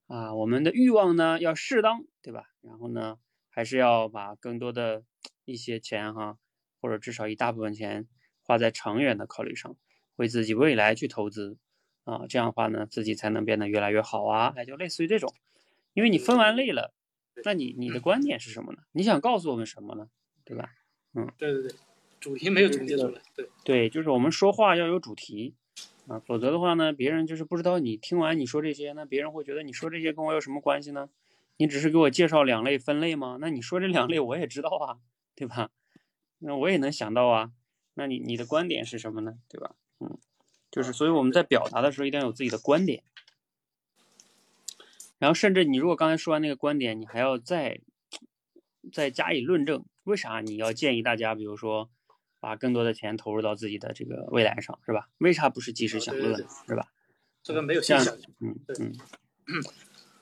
[0.07, 2.45] 啊，我们的欲望呢要适当，对吧？
[2.61, 3.17] 然后呢，
[3.49, 5.03] 还是要把更多的
[5.45, 6.37] 一些钱哈，
[6.81, 8.07] 或者至少一大部分钱
[8.41, 9.75] 花在长远的考虑上，
[10.15, 11.57] 为自己未来去投资，
[12.05, 14.53] 啊，这样的话呢，自己才能变得越来越好啊。
[14.55, 15.33] 哎，就类似于这种，
[15.93, 16.93] 因为你分完类了，
[17.43, 18.79] 那你你的 观点是什么呢？
[18.93, 20.09] 你想告诉我们什么呢？
[20.45, 20.69] 对吧？
[21.13, 21.71] 嗯，对对对，
[22.19, 25.53] 主题没有总结出来，对对，就是我们说话要有主题
[26.08, 31.10] 啊，否则的话呢，别人就是不知道你听完你说这些，那别人会觉得你说这些跟我有什么关系呢？
[31.58, 33.38] 你只是给我介绍两类分类吗？
[33.39, 34.97] 那你说这两类我也知道啊，
[35.36, 35.69] 对吧？
[36.39, 37.51] 那我也能想到啊，
[37.93, 39.38] 那你你的观点是什么呢？
[39.47, 39.75] 对吧？
[39.99, 40.17] 嗯，
[40.69, 43.03] 就是所以我们在表达的时候一定要有自己的观点，
[45.17, 47.80] 然后甚至你如果刚才说完那个观点，你还要再
[48.91, 49.84] 再加以论证。
[50.03, 51.89] 为啥你要建议大家，比如说，
[52.39, 55.10] 把更多的钱投入到自己的这个未来上，是吧？
[55.17, 56.91] 为啥不是及时享乐呢，是吧？
[57.43, 58.17] 这个没有现象。
[58.39, 58.93] 嗯嗯。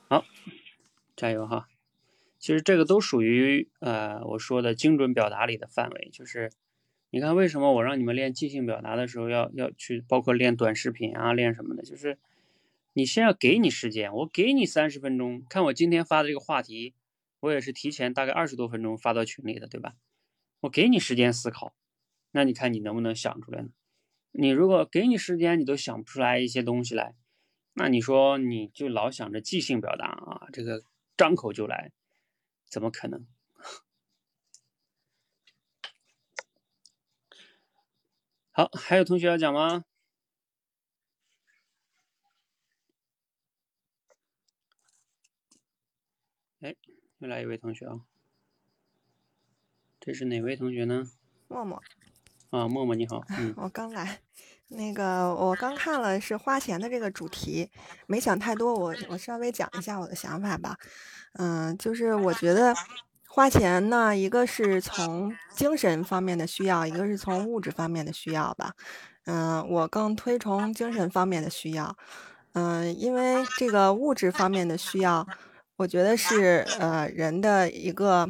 [0.07, 0.25] 好，
[1.15, 1.67] 加油哈！
[2.37, 6.09] 其实这个都属于呃我说的精准表达里的范围。
[6.13, 6.51] 就是
[7.09, 11.83] 你看，为什么我让你们练即兴表达的时候要要去，包括练短视频啊，练什么的？
[11.83, 12.19] 就是
[12.93, 16.93] 你先要给你时间，我给你三十分钟，看我今天发的这个话题。
[17.41, 19.93] 我也是提前大概二十多分钟发到群里的，对吧？
[20.61, 21.75] 我给你时间思考，
[22.35, 23.69] 那你看你能不能想出来呢？
[24.31, 27.15] 你如果给你时间，你都想不出来一些东西来，
[27.71, 30.83] 那你说你就老想着即兴表达啊，这个
[31.15, 31.93] 张口就来，
[32.65, 33.25] 怎么可能？
[38.51, 39.85] 好，还有同学要讲吗？
[46.59, 46.75] 哎。
[47.19, 48.01] 又来一位同学啊，
[50.01, 51.09] 这是哪位同学呢？
[51.47, 51.81] 默默。
[52.55, 53.21] 啊，默默你好。
[53.37, 53.53] 嗯。
[53.59, 54.19] 我刚来，
[54.69, 57.69] 那个我刚看了是花钱的这个主题，
[58.07, 60.77] 没想太多，我我稍微讲一下我的想法吧。
[61.33, 62.73] 嗯，就是我觉得
[63.27, 68.71] 花钱呢，一个是从精神方面的需要，一个是从物质方面的需要吧。
[69.25, 71.97] 嗯，我更推崇精神方面的需要。
[72.53, 75.27] 嗯，因为这个物质方面的需要。
[75.77, 78.29] 我觉得是呃人的一个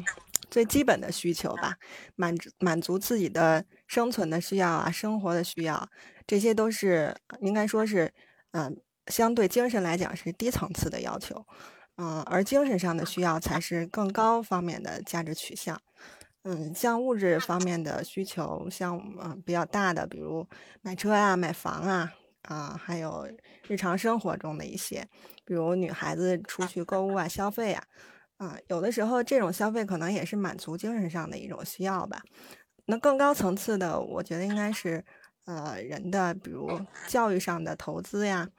[0.56, 1.76] 最基本的需求吧，
[2.16, 5.86] 满足满足自己的生存的需要啊，生活的需要，
[6.26, 8.10] 这些都是应该说是
[8.52, 8.74] 嗯
[9.08, 11.46] 相对精神来讲是低层次的要求，
[11.98, 15.78] 嗯，而精神上的需要才是更高方面的价值取向，
[16.44, 20.48] 嗯，像物质方面的需求，像嗯比较大的，比如
[20.82, 22.14] 买车啊、买房啊。
[22.48, 23.28] 啊，还有
[23.68, 25.08] 日常生活中的一些，
[25.44, 27.84] 比如女孩子出去购物啊、消费啊，
[28.38, 32.22] 啊，有的时候这种消费可能也是满足精神上的一种需要吧。
[32.86, 35.04] 那更高层次的，我觉得应该是，
[35.46, 38.50] 呃，人的比如教育上的投资呀，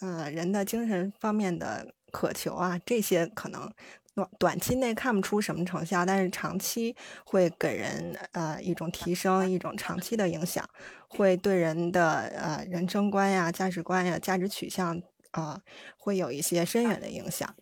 [0.00, 3.72] 呃，人的精神方面的渴求啊，这些可能。
[4.12, 10.68] 短短期内看不出什么成效，但是长期会给人呃一种提升，一种长期的影响，
[11.08, 15.00] 会对人的呃人生观呀、价值观呀、价值取向
[15.30, 15.60] 啊，
[15.96, 17.54] 会有一些深远的影响。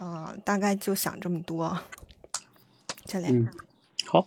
[0.00, 1.78] 啊，大概就想这么多。
[3.04, 3.48] 这嗯，
[4.06, 4.26] 好，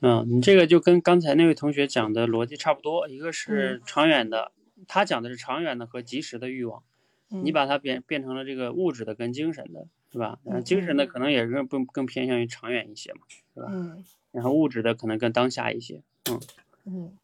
[0.00, 4.52] 嗯，你这个就跟刚才那位同学讲的逻辑差不多，一个是长远的，
[4.88, 6.82] 他讲的是长远的和及时的欲望，
[7.28, 9.86] 你把它变变成了这个物质的跟精神的。
[10.12, 10.38] 是吧？
[10.44, 13.66] 嗯，精神的可能也是更更偏向于长远一些嘛，是吧？
[13.68, 14.04] 嗯。
[14.30, 16.40] 然后物质的可能更当下一些，嗯
[16.84, 17.18] 嗯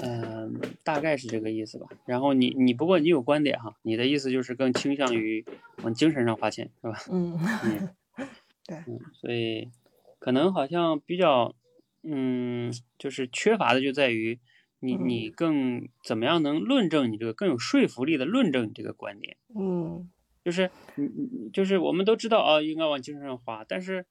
[0.00, 1.86] 嗯，大概是这个意思吧。
[2.06, 5.44] 然后你你不过你有观点哈，你的意思就是更倾向于
[5.82, 6.98] 往精神上花钱，是吧？
[7.10, 7.88] 嗯嗯，
[8.66, 9.70] 对，嗯，所以
[10.18, 11.54] 可能好像比较
[12.02, 14.38] 嗯，就是缺乏的就在于
[14.80, 20.08] 你你更怎么样能论证你这个更有说服力的论证你这个观点，嗯。
[20.44, 24.06] 就是，你你就是我们都知道啊，应该往精神上花，但是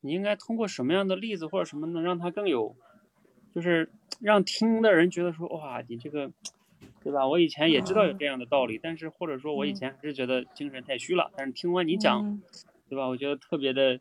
[0.00, 2.74] 你应该通过什么样的例子或者什么能让他更有，
[3.54, 3.90] 就是
[4.20, 6.30] 让听的人觉得说，哇，你这个，
[7.02, 7.26] 对吧？
[7.26, 12.40] 我以前也知道有这样的道理，但是或者说我以前还是觉得精神太虚了，但是听完你讲，
[12.88, 13.06] 对吧？
[13.06, 14.00] 我觉得特别的，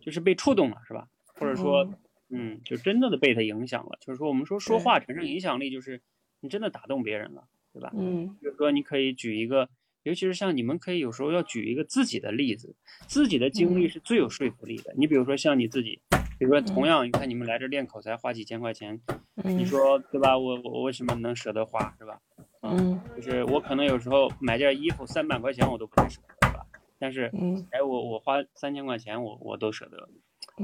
[0.00, 1.08] 就是被触动了，是吧？
[1.34, 1.88] 或者说，
[2.30, 3.98] 嗯，就真的的被他影响了。
[4.00, 6.00] 就是说，我们说说话产生影响力，就是
[6.40, 7.92] 你真的打动别人了，对吧？
[7.94, 9.68] 嗯，比如说你可以举一个。
[10.02, 12.76] 尤其是像你们可以有时候要举一个自己的例子，
[13.08, 14.94] 自己的经历是最有说服力的。
[14.96, 16.00] 你比如说像你自己，
[16.38, 19.00] 比如说同样，你看你们来这练口才花几千块钱，
[19.44, 20.36] 你说对吧？
[20.38, 22.18] 我我为什么能舍得花，是吧？
[22.62, 26.66] 嗯，就是我可能有时候买件衣服三百块钱我都不会舍得，对吧？
[26.98, 27.30] 但是，
[27.70, 30.08] 哎，我我花三千块钱我我都舍得，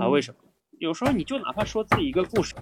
[0.02, 0.08] 啊？
[0.08, 0.38] 为什么？
[0.78, 2.54] 有时候你就哪怕说自己一个故事，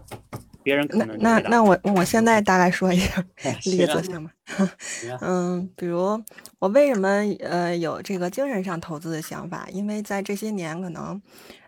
[0.63, 3.25] 别人可能那那那我我现在大概说一下
[3.65, 4.31] 例子行吗？
[5.23, 6.23] 嗯，比如
[6.59, 7.09] 我为什么
[7.41, 9.67] 呃有这个精神上投资的想法？
[9.73, 11.23] 因为在这些年可能，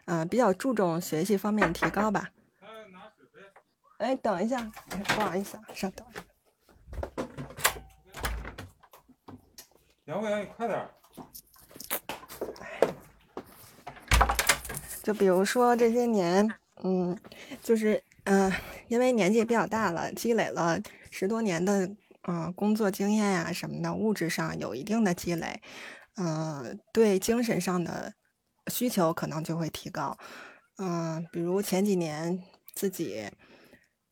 [0.06, 2.30] 呃比较注重学习方面的提高吧。
[3.98, 6.06] 哎，等一下，不好意思啊，稍等。
[10.06, 10.90] 杨贵阳，你快点儿！
[15.02, 17.16] 就比如说这些年，嗯，
[17.62, 20.78] 就是嗯、呃因为年纪比较大了，积累了
[21.10, 21.88] 十多年的
[22.22, 25.62] 呃工作经验呀、什么的，物质上有一定的积累，
[26.16, 28.12] 嗯、对精神上的
[28.68, 30.16] 需求可能就会提高。
[30.78, 32.42] 嗯、比如前几年
[32.74, 33.30] 自己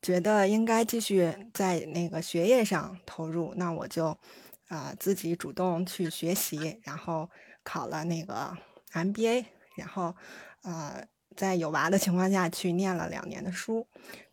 [0.01, 4.17] 觉得应该继续在那个学业上投入，那我就
[4.67, 7.29] 啊、自己主动去学习，然后
[7.63, 8.57] 考了那个
[8.93, 9.45] MBA，
[9.75, 10.15] 然后
[10.63, 13.85] 呃在有娃的情况下去念了两年的书。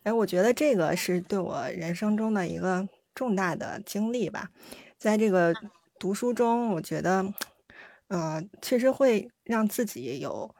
[0.03, 4.49] 哎，我觉得这个是对我人生中的一个重大的经历吧。
[4.97, 5.53] 在这个
[5.99, 7.33] 读书中，我觉得
[8.09, 10.53] 呃确实会让自己有。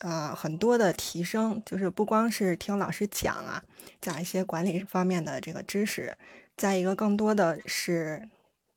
[0.00, 3.64] 呃，很多的提升，就是不光是听老师讲啊，
[3.98, 6.14] 讲一些管理方面的这个知识，
[6.54, 8.28] 再一个更多的是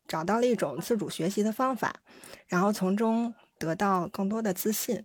[0.08, 1.94] 找到了一种自主学习的方法，
[2.48, 5.04] 然后从中得到更多的自信。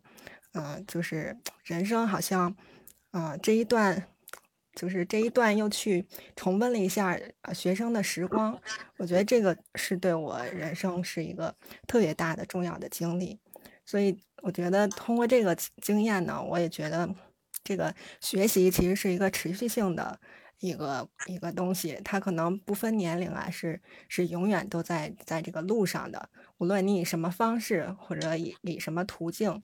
[0.53, 2.55] 嗯、就是人生好像，
[3.11, 4.07] 呃，这一段，
[4.75, 6.05] 就是这一段又去
[6.35, 7.19] 重温了一下
[7.53, 8.59] 学生的时光，
[8.97, 11.55] 我觉得这个是对我人生是一个
[11.87, 13.39] 特别大的重要的经历。
[13.87, 17.09] 所以我觉得通过这个经验呢，我也觉得
[17.63, 20.19] 这个学习其实是一个持续性的
[20.61, 26.29] 一个一个东西，它可能不分年龄啊，是是永远都在在这个路上的。
[26.59, 29.63] 无论你以什么方式或者以以什么途径，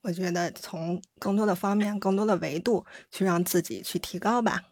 [0.00, 4.62] 我觉得从更多的方面、更多的维度去让自己去提高吧。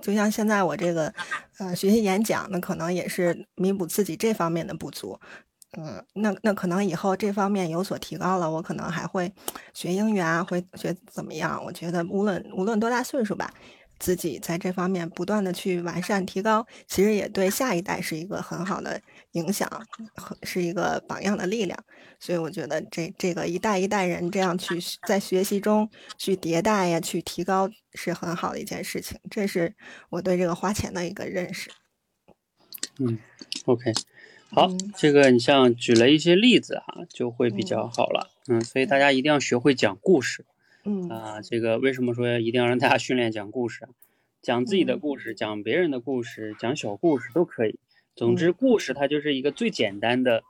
[0.00, 1.12] 就像现在我这个
[1.58, 5.20] 呃学习演讲，那可能也是弥补自己这方面的不足。
[5.78, 9.32] 嗯，那那可能以后这方面有所提高了，我可能还会
[9.72, 11.62] 学英语啊，会学怎么样？
[11.64, 13.52] 我觉得无论无论多大岁数吧，
[14.02, 19.00] 自己在这方面不断的去完善提高，其实也对下一代是一个很好的
[19.32, 19.70] 影响，
[20.16, 21.84] 和是一个榜样的力量。
[22.18, 25.88] 所以我觉得这这个一代一代人这样去在学习中
[26.18, 29.16] 去迭代呀，去提高是很好的一件事情。
[29.30, 29.72] 这是
[30.10, 31.70] 我对这个花钱的一个认识。
[32.98, 33.20] 嗯
[33.66, 33.92] ，OK，
[34.50, 38.30] 好嗯，这个你像举了一些例子哈，就会比较嗯好了。
[38.48, 40.44] 嗯，所以大家一定要学会讲故事
[40.84, 41.40] 嗯啊。
[41.40, 43.90] 这个为什么说一定要让大家训练讲故事啊？
[44.40, 47.78] 讲自己的嗯故事，讲别人的故事，讲小故事都可以。
[48.16, 50.42] 总嗯之，故事它就是一个最简单的，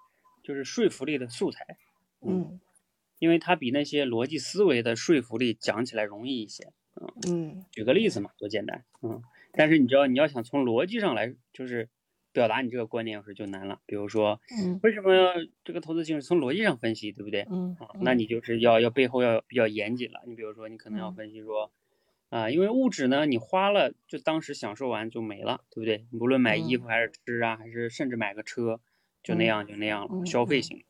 [0.43, 1.77] 就是说服力的素材。
[2.21, 2.59] 嗯
[3.19, 6.73] 因为它比那些逻辑思维的说服力讲起来容易一些。
[7.29, 9.23] 嗯举个例子嘛，多简单，嗯。
[9.53, 11.89] 但是你知道，你要想从逻辑上来，就是
[12.33, 13.81] 表达你这个观点，有时候就难了。
[13.87, 15.33] 比如说，嗯为什么要
[15.65, 17.47] 这个投资形式从逻辑上分析，对不对？
[17.51, 20.23] 嗯啊，那你就是要要背后要比较严谨了。
[20.27, 21.71] 你比如说，你可能要嗯分析说，
[22.31, 26.07] 啊，因为物质呢，你花了就当时享受完就没了，对不对？
[26.13, 28.81] 无论买衣嗯服还是吃啊，还是甚至买个车，
[29.23, 30.85] 就那嗯样就那样了，消费型。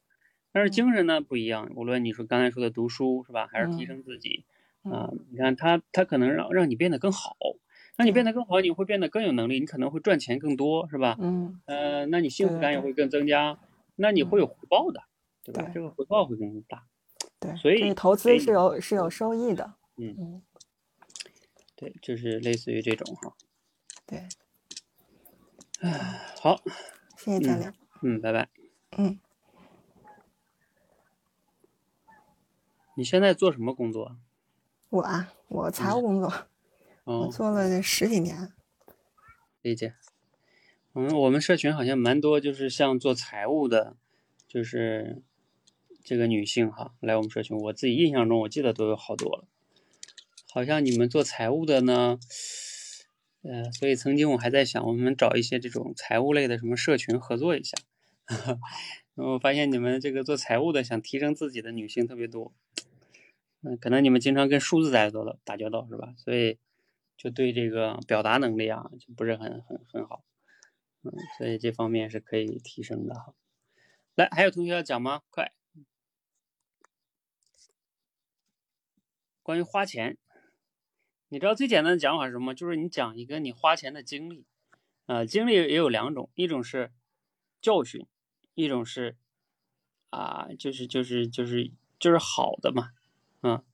[0.52, 4.44] 但是嗯精神呢不一样，无论你说刚才说的读书是吧，还是提嗯升自己，
[4.84, 7.36] 嗯啊，你看他他可能让让你变得更好，
[7.96, 11.16] 让你变得更好，你会变得更有能力，你可能会赚钱更多，是吧？
[11.20, 13.58] 嗯呃，那你幸福感也会更增加，
[13.96, 15.02] 那你会嗯有回报的，
[15.44, 15.62] 对吧？
[15.62, 16.86] 对这个回报会更大。
[17.38, 19.74] 对，所以这个投资是有是有收益的。
[19.96, 20.42] 嗯嗯，
[21.76, 23.34] 对，就是类似于这种哈。
[24.06, 24.28] 对，
[26.40, 26.60] 好，
[27.16, 27.74] 谢谢教练。
[28.02, 28.48] 嗯，拜拜。
[28.96, 29.20] 嗯，
[32.96, 34.16] 你现在做什么工作？
[34.90, 36.32] 我啊，我财务工作，
[37.04, 38.52] 我哦，做了十几年。
[39.60, 39.94] 理解。
[40.92, 43.96] 我们，我们社群好像蛮多，就是像做财务的，
[44.46, 45.22] 就是
[46.04, 47.56] 这个女性哈，来我们社群。
[47.56, 49.48] 我自己印象中，我记得都有好多了。
[50.52, 52.18] 好像你们做财务的呢，
[53.42, 57.76] 呃，所以曾经我还在想，我们找一些这种财务类的什么社群合作一下。
[58.26, 58.58] 然
[59.26, 62.52] 后我发现你们这个做财务的想提升自己的女性特别多。
[63.62, 66.14] 嗯，可能你们经常跟数字打交道打交道是吧？
[66.18, 66.58] 所以
[67.22, 70.24] 就对这个表达能力啊，就不是很很很好。
[71.02, 73.32] 嗯，所以这方面是可以提升的哈。
[74.16, 75.22] 来，还有同学要讲吗？
[75.30, 75.52] 快！
[79.40, 80.18] 关于花钱，
[81.28, 82.56] 你知道最简单的讲法是什么？
[82.56, 84.44] 就是你讲一个你花钱的经历。
[85.06, 86.90] 呃，经历也有两种，一种是
[87.60, 88.04] 教训，
[88.54, 89.16] 一种是
[90.10, 91.70] 啊，就是就是就是
[92.00, 92.90] 就是好的嘛。
[93.42, 93.64] 嗯，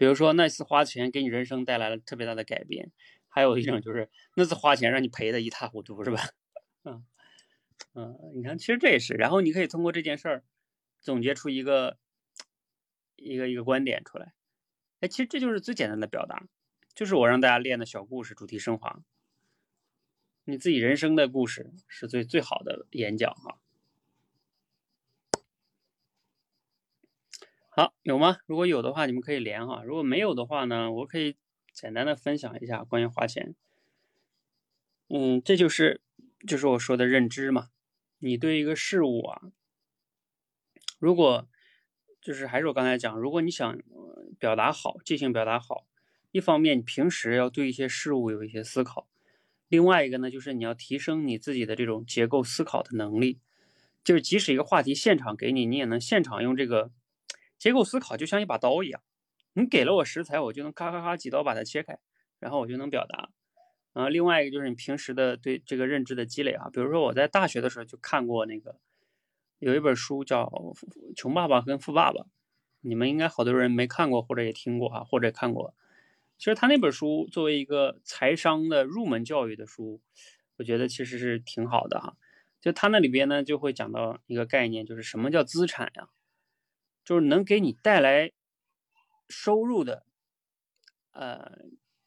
[0.00, 2.90] 比如说那次花钱给你人生带来了特别大的改变，
[3.28, 6.22] 还有一种就是那次花钱让你赔的一塌糊涂，是吧？
[6.84, 7.04] 嗯
[7.92, 10.44] 嗯，你看，其实这也是，然后你可以通过这件事儿
[11.02, 11.98] 总结出一个
[13.16, 14.32] 一个一个观点出来。
[15.00, 16.46] 哎，其实这就是最简单的表达，
[16.94, 19.02] 就是我让大家练的小故事主题升华。
[20.44, 23.60] 你自己人生的故事是最最好的演讲哈。
[27.80, 28.36] 好，有吗？
[28.44, 31.38] 如果有的话，你们可以连哈；如果没有的话呢，我可以
[31.72, 33.54] 简单的分享一下关于花钱。
[35.08, 36.02] 嗯，这就是
[36.46, 37.68] 就是我说的认知嘛。
[38.18, 39.40] 你对一个事物啊，
[40.98, 41.48] 如果
[42.20, 43.78] 就是还是我刚才讲，如果你想
[44.38, 45.86] 表达好，进行表达好，
[46.32, 49.08] 一方面你平时要对一些事物有一些思考，
[49.68, 53.40] 另外一个呢，就是你要提升你自己的这种结构思考的能力。
[54.04, 56.90] 就是即使一个话题现场给你，你也能现场用这个。
[57.60, 59.02] 结构思考就像一把刀一样，
[59.52, 61.98] 你给了我食材，我就能咔咔咔几刀把它切开，
[62.38, 63.28] 然后我就能表达。
[63.92, 68.76] 啊，另外一个就是你平时的对这个认知的积累啊，比如说我在大学的时候就看过那个
[69.58, 70.44] 有一本书叫
[71.14, 72.22] 《穷爸爸跟富爸爸》，
[72.80, 75.74] 你们应该好多人没看过或者也听过哈，或者看过。
[76.38, 80.00] 其实他那本书作为一个财商的入门教育的书，
[80.56, 82.16] 我觉得其实是挺好的哈。
[82.60, 86.08] 就他那里边呢就会讲到一个概念，就是什么叫资产呀？
[87.10, 88.30] 就是能给你带来
[89.28, 90.06] 收入的，
[91.10, 91.58] 呃，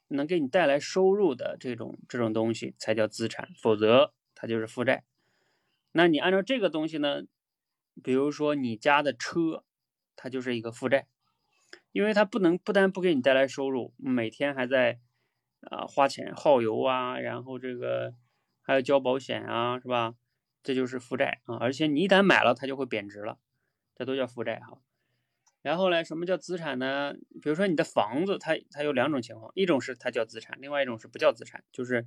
[0.08, 5.04] 能给你带来收入的这种这种东西才叫资产，否则它就是负债。
[5.92, 7.24] 那你按照这个东西呢，
[8.02, 9.66] 比如说你家的车，
[10.16, 11.06] 它就是一个负债，
[11.92, 15.02] 因为它不能不但不给你带来收入，每天还在
[15.70, 18.16] 啊花钱耗油啊，然后这个
[18.62, 20.16] 还要交保险啊，是吧？
[20.64, 23.38] 这就是负债啊，而且你一旦买了，它就会贬值了，
[23.98, 24.80] 这都叫负债哈。
[25.64, 27.16] 然后呢，什么叫资产呢？
[27.42, 32.06] 比如说你的房子，它它有两种情况，一种是它叫资产，另外一种是不叫资产，就是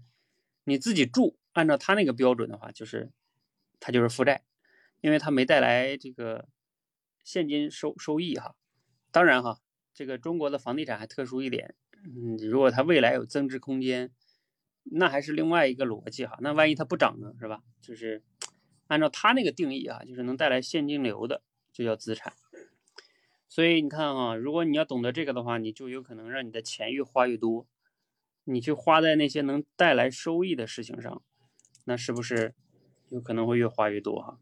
[0.64, 3.10] 你自己住，按照它那个标准的话，就是
[3.80, 4.44] 它就是负债，
[5.00, 6.48] 因为它没带来这个
[7.24, 8.54] 现金收收益哈。
[9.10, 9.58] 当然哈，
[9.94, 14.12] 这个中国的房地产还特殊一点，嗯，如果它未来有增值空间，
[14.82, 16.36] 那还是另外一个逻辑哈。
[16.42, 17.62] 那万一它不涨呢，是吧？
[17.80, 18.22] 就是
[18.88, 21.40] 按照它那个定义啊，就是能带来现金流的，
[21.72, 22.34] 就叫资产。
[23.48, 27.66] 所以你看啊，如果你要懂得这个的话，你就有可能让你的钱越花越多。
[28.48, 31.22] 你去花在那些能带来收益的事情上，
[31.84, 32.54] 那是不是
[33.08, 34.38] 有可能会越花越多哈？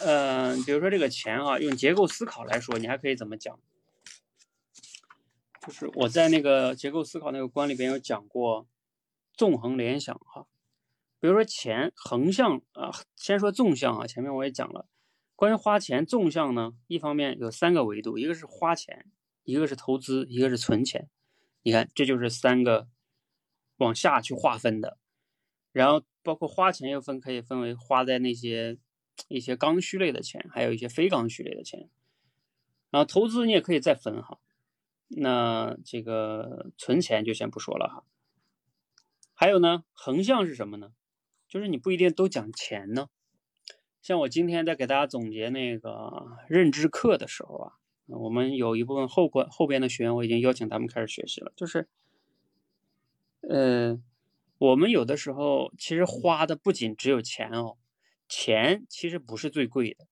[0.00, 3.58] 嗯，比如说这个钱啊，用结构思考来说，你还可以怎么讲？
[5.66, 8.66] 就是我在那个结构思考那个关里边有讲过
[9.32, 10.46] 纵横联想哈。
[11.20, 14.86] 比如说钱横向啊，先说纵向啊，前面我也讲了。
[15.38, 19.06] 关于花钱纵向呢，一方面有三个维度，一个是花钱，
[19.44, 21.08] 一个是投资，一个是存钱。
[21.62, 22.88] 你看，这就是三个
[23.76, 24.98] 往下去划分的。
[25.70, 28.78] 然后包括花钱又分可以分为花在那些
[29.28, 31.88] 一些刚需类的钱，还有一些非刚需类的钱。
[32.90, 34.40] 然后投资你也可以再分哈。
[35.06, 38.04] 那这个存钱就先不说了哈。
[39.34, 40.94] 还有呢，横向是什么呢？
[41.48, 43.08] 就是你不一定都讲钱呢。
[44.00, 47.72] 像我今天在给大家总结那个认知课的时候啊，
[48.06, 51.52] 我们有一部分后关后边的学员，我已经邀请他们开始学习了。
[51.56, 51.88] 就是，
[53.40, 54.00] 呃，
[54.58, 57.76] 我们有的时候其实花的不仅只有钱哦，
[58.28, 60.06] 钱其实不是最贵的。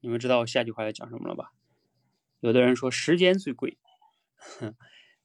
[0.00, 1.52] 你们知道我下句话要讲什么了吧？
[2.40, 3.78] 有的人说时间最贵，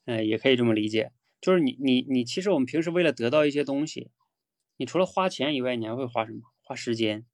[0.05, 4.11] 嗯， 也可以这么理解，就是你你你，其实我们平时为了得到一些东西，
[4.77, 6.41] 你除了花钱以外，你还会花什么？
[6.61, 7.25] 花时间。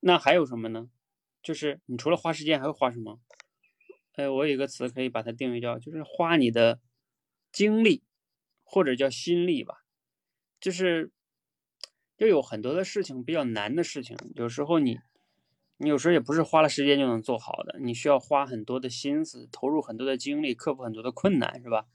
[0.00, 0.88] 那还有什么呢？
[1.42, 3.20] 就是你除了花时间，还会花什么？
[4.14, 6.80] 哎，我有一个词可以把它定义叫，就是花你的
[7.52, 8.02] 精力，
[8.64, 9.84] 或者叫心力吧。
[10.58, 11.12] 就是，
[12.16, 14.98] 就有很多的事情比较难的事情，有时候你，
[15.76, 21.86] 你有时候也不是花了时间就能做好的，你需要花很多的心思，投入很多的精力，克服很多的困难，是吧？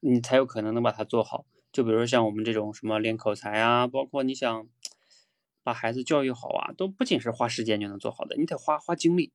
[0.00, 1.44] 你才有可能能把它做好。
[1.70, 4.66] 就比如说像我们这种什么练口才啊，包括你想。
[5.66, 9.32] 把孩子教育好啊，都不仅是花时间就能做好的，你得花花精力。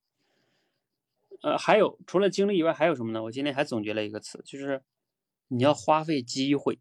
[1.42, 3.22] 呃，还有除了精力以外，还有什么呢？
[3.24, 4.82] 我今天还总结了一个词，就是
[5.50, 6.80] 你要花费机会。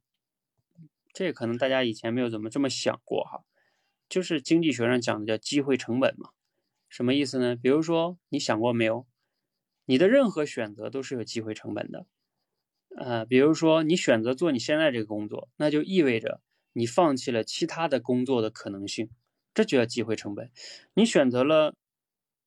[1.13, 3.43] 这可能大家以前没有怎么这么想过哈，
[4.09, 6.31] 就是经济学上讲的叫机会成本嘛。
[6.89, 7.57] 什么意思呢？
[7.57, 9.05] 比如说你想过没有，
[9.85, 12.07] 你的任何选择都是有机会成本的。
[12.97, 16.41] 呃，比如说你选择做你现在这个工作，那就意味着
[16.73, 19.11] 你放弃了其他的工作的可能性。
[19.55, 20.51] 这就叫机会成本。
[20.95, 21.75] 你选择了，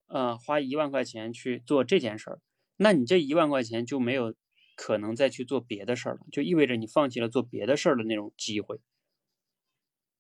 [0.08, 2.40] 呃，花一万块钱去做这件事儿，
[2.78, 4.34] 那你这一万块钱就没有
[4.76, 8.80] 可能再去做别的事儿了，就意味着你放弃了做别的事儿的那种机会。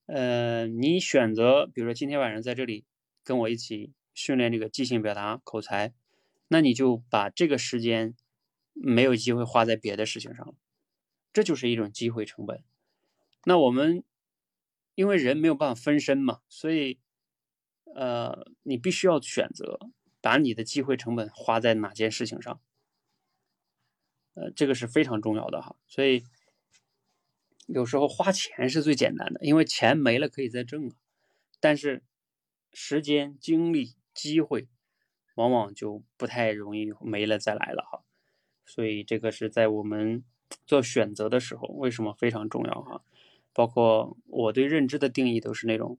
[0.05, 2.86] 呃，你选择，比如说今天晚上在这里
[3.23, 5.93] 跟我一起训练这个即兴表达、口才，
[6.49, 8.13] 那你就把这个时间
[8.73, 10.55] 没有机会花在别的事情上了，
[11.31, 12.63] 这就是一种机会成本。
[13.45, 14.03] 那我们
[14.95, 16.99] 因为人没有办法分身嘛，所以
[17.95, 19.79] 呃，你必须要选择
[20.21, 22.59] 把你的机会成本花在哪件事情上。
[24.35, 26.23] 呃，这个是非常重要的哈，所以
[27.67, 30.95] 有时候花钱是最简单的，因为钱没了可以再挣啊。
[31.59, 32.03] 但是
[32.71, 34.67] 时间、精力、机会，
[35.35, 38.03] 往往就不太容易没了再来了哈。
[38.65, 40.23] 所以这个是在我们
[40.65, 43.03] 做选择的时候，为什么非常重要哈？
[43.54, 45.97] 包括我对认知的定义都是那种，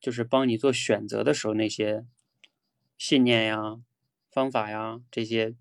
[0.00, 2.06] 就是帮你做选择的时候那些
[2.96, 3.80] 信念呀、
[4.30, 5.56] 方法呀这些。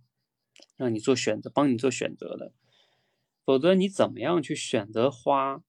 [0.76, 2.52] 让你做选择，帮你做选择的，
[3.46, 5.64] 否则你怎么样去选择花，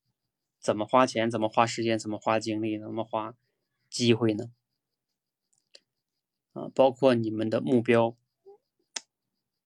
[0.58, 3.34] 怎么花钱，怎么花时间，怎么花精力，怎么花
[3.88, 4.50] 机会呢？
[6.52, 8.16] 啊，包括你们的目标，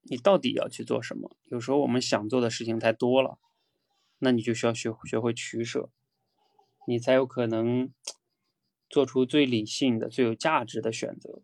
[0.02, 1.36] 你到底要去做什么？
[1.44, 3.38] 有时候我们想做的事情太多了，
[4.18, 5.90] 那你就需要学学会取舍，
[6.86, 7.92] 你才有可能
[8.88, 11.42] 做出最理性的、最有价值的选择。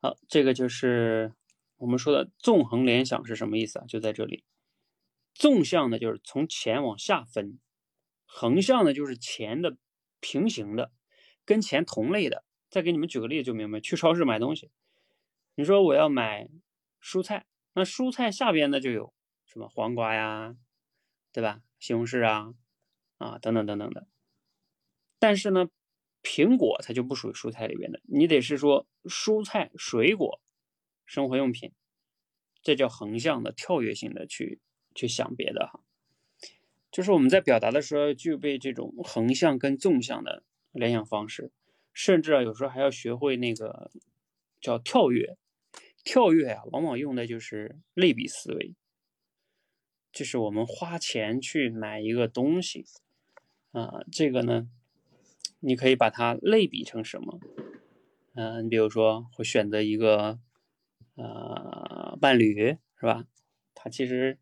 [0.00, 1.34] 好，这个就是。
[1.78, 3.84] 我们说的纵横联想是什么意思啊？
[3.86, 4.44] 就在这里，
[5.34, 7.60] 纵向的就是从钱往下分，
[8.24, 9.76] 横向的就是钱的
[10.18, 10.90] 平行的，
[11.44, 12.46] 跟钱同类的。
[12.70, 13.78] 再给你们举个例子就明白。
[13.78, 14.70] 去超市买东西，
[15.54, 16.48] 你说我要买
[16.98, 19.12] 蔬菜，那蔬菜下边呢就有
[19.44, 20.56] 什么黄瓜呀，
[21.36, 21.60] 对吧？
[21.78, 22.54] 西红柿啊，
[23.18, 24.08] 啊等等等等的。
[25.18, 25.68] 但是呢，
[26.22, 30.40] 苹果它就不属于蔬菜里边的，你得是说蔬菜水果。
[31.04, 31.72] 生活用品，
[32.62, 34.60] 这叫横向的、跳跃性的去
[34.94, 35.80] 去想别的哈，
[36.90, 41.52] 就是我们在表达的时候要具备这种横向跟纵向的联想方式，
[41.92, 43.90] 甚至啊有时候还要学会那个
[44.58, 45.36] 叫跳跃。
[46.02, 48.74] 跳跃啊，往往用的就是类比思维，
[50.16, 52.86] 就是我们花钱去买一个东西
[53.72, 54.66] 啊，这个呢，
[55.60, 57.38] 你可以把它类比成什么？
[58.34, 60.38] 嗯，你比如说会选择一个。
[61.18, 63.24] 呃，伴侣是吧？
[63.74, 64.38] 他其实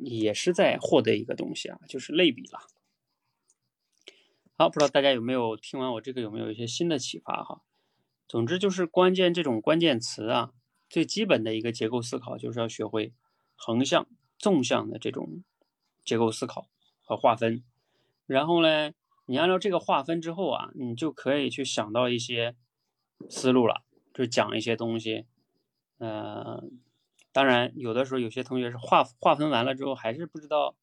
[0.00, 2.60] 也是在获得一个东西啊，就是类比了。
[4.54, 7.62] 好，不知道大家有没有听完我这个有没有一些新的启发哈？
[8.28, 10.52] 总之就是关键这种关键词啊，
[10.88, 13.12] 最基本的一个结构思考就是要学会
[13.56, 14.06] 横向、
[14.40, 15.44] 纵向的这种
[16.02, 16.66] 结构思考
[17.04, 17.62] 和划分。
[18.26, 18.92] 然后呢，
[19.26, 22.56] 你按照这个划分之后啊，你就可以去想到一些
[23.28, 23.84] 思路了，
[24.14, 25.26] 就讲一些东西。
[25.98, 26.64] 呃，
[27.30, 30.74] 当然，有的时候有些同学是划划分完了之后还是不知道，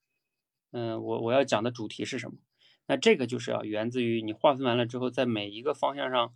[0.72, 2.38] 嗯，我我要讲的主题是什么？
[2.86, 6.34] 那这个就是要源自于你划分完了之后，在每一个方向上，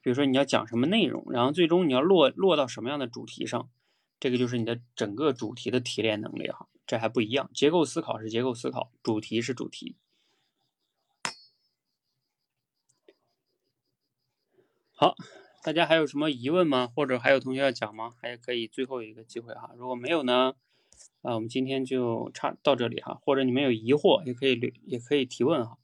[0.00, 3.68] 比如说你要讲什么内容，然后最终你要落落到什么样的主题上，
[4.20, 7.50] 这个就是你的整个主题的提炼能力哈，这还不一样。
[7.54, 9.96] 结构思考是结构思考，主题是主题。
[14.92, 15.14] 好。
[15.64, 16.92] 大家还有什么疑问吗？
[16.94, 18.12] 或者还有同学要讲吗？
[18.20, 19.70] 还可以最后一个机会哈。
[19.78, 20.56] 如果没有呢，
[21.22, 23.18] 啊，我们今天就差到这里哈。
[23.24, 25.78] 或者你们有疑惑，也可以留，也可以提问哈。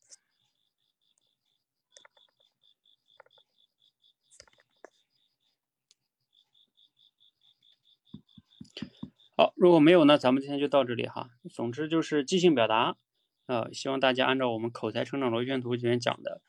[9.40, 11.30] 好，如果没有呢，咱们今天就到这里哈。
[11.48, 12.98] 总之就是即兴表达，
[13.46, 16.42] 呃，希望大家按照我们口才成长螺旋图里面讲的。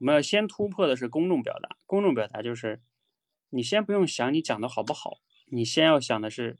[0.00, 1.76] 我们要先突破的是公众表达。
[1.86, 2.82] 公众表达就是，
[3.50, 5.18] 你先不用想你讲的好不好，
[5.52, 6.58] 你先要想的是，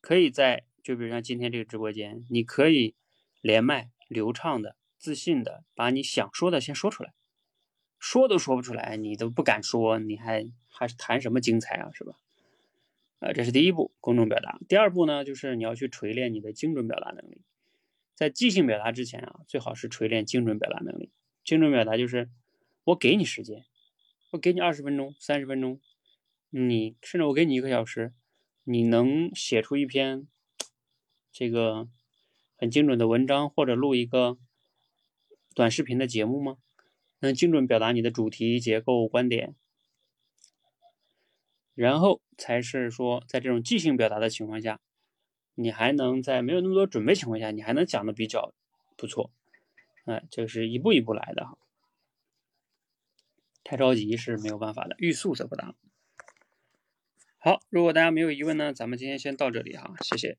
[0.00, 2.96] 可以在就比如像今天这个直播间，你可以
[3.40, 7.14] 连麦、流畅的、自信的把你想说的先说出来。
[8.00, 12.14] 说都说不出来，你都不敢说，你还还谈什么精彩啊，是吧？
[13.20, 14.58] 啊，这是第一步，公众表达。
[14.68, 17.40] 第二步呢，就是你要去锤炼你的精准表达能力。
[18.14, 21.12] 在即兴表达之前啊，最好是锤炼精准表达能力。
[21.44, 22.28] 精准表达就是。
[22.84, 23.66] 我给你时间，
[24.30, 25.80] 我给你二十分钟、三十分钟，
[26.48, 28.14] 你甚至我给你一个小时，
[28.64, 30.26] 你能写出一篇
[31.30, 31.88] 这个
[32.56, 34.38] 很精准的文章，或者录一个
[35.54, 36.56] 短视频的节目吗？
[37.20, 39.54] 能精准表达你的主题、结构、观点，
[41.80, 44.80] 然后才是说，在这种即兴表达的情况下，
[45.54, 48.52] 你还能在没有那么多准备情况下，你还能讲的比较
[48.98, 49.30] 不错。
[50.04, 51.56] 哎，这是一步一步来的哈。
[53.64, 55.74] 太着急是没有办法的，欲速则不达。
[57.38, 60.36] 好，如果大家没有疑问呢，咱们今天先到这里哈，谢谢。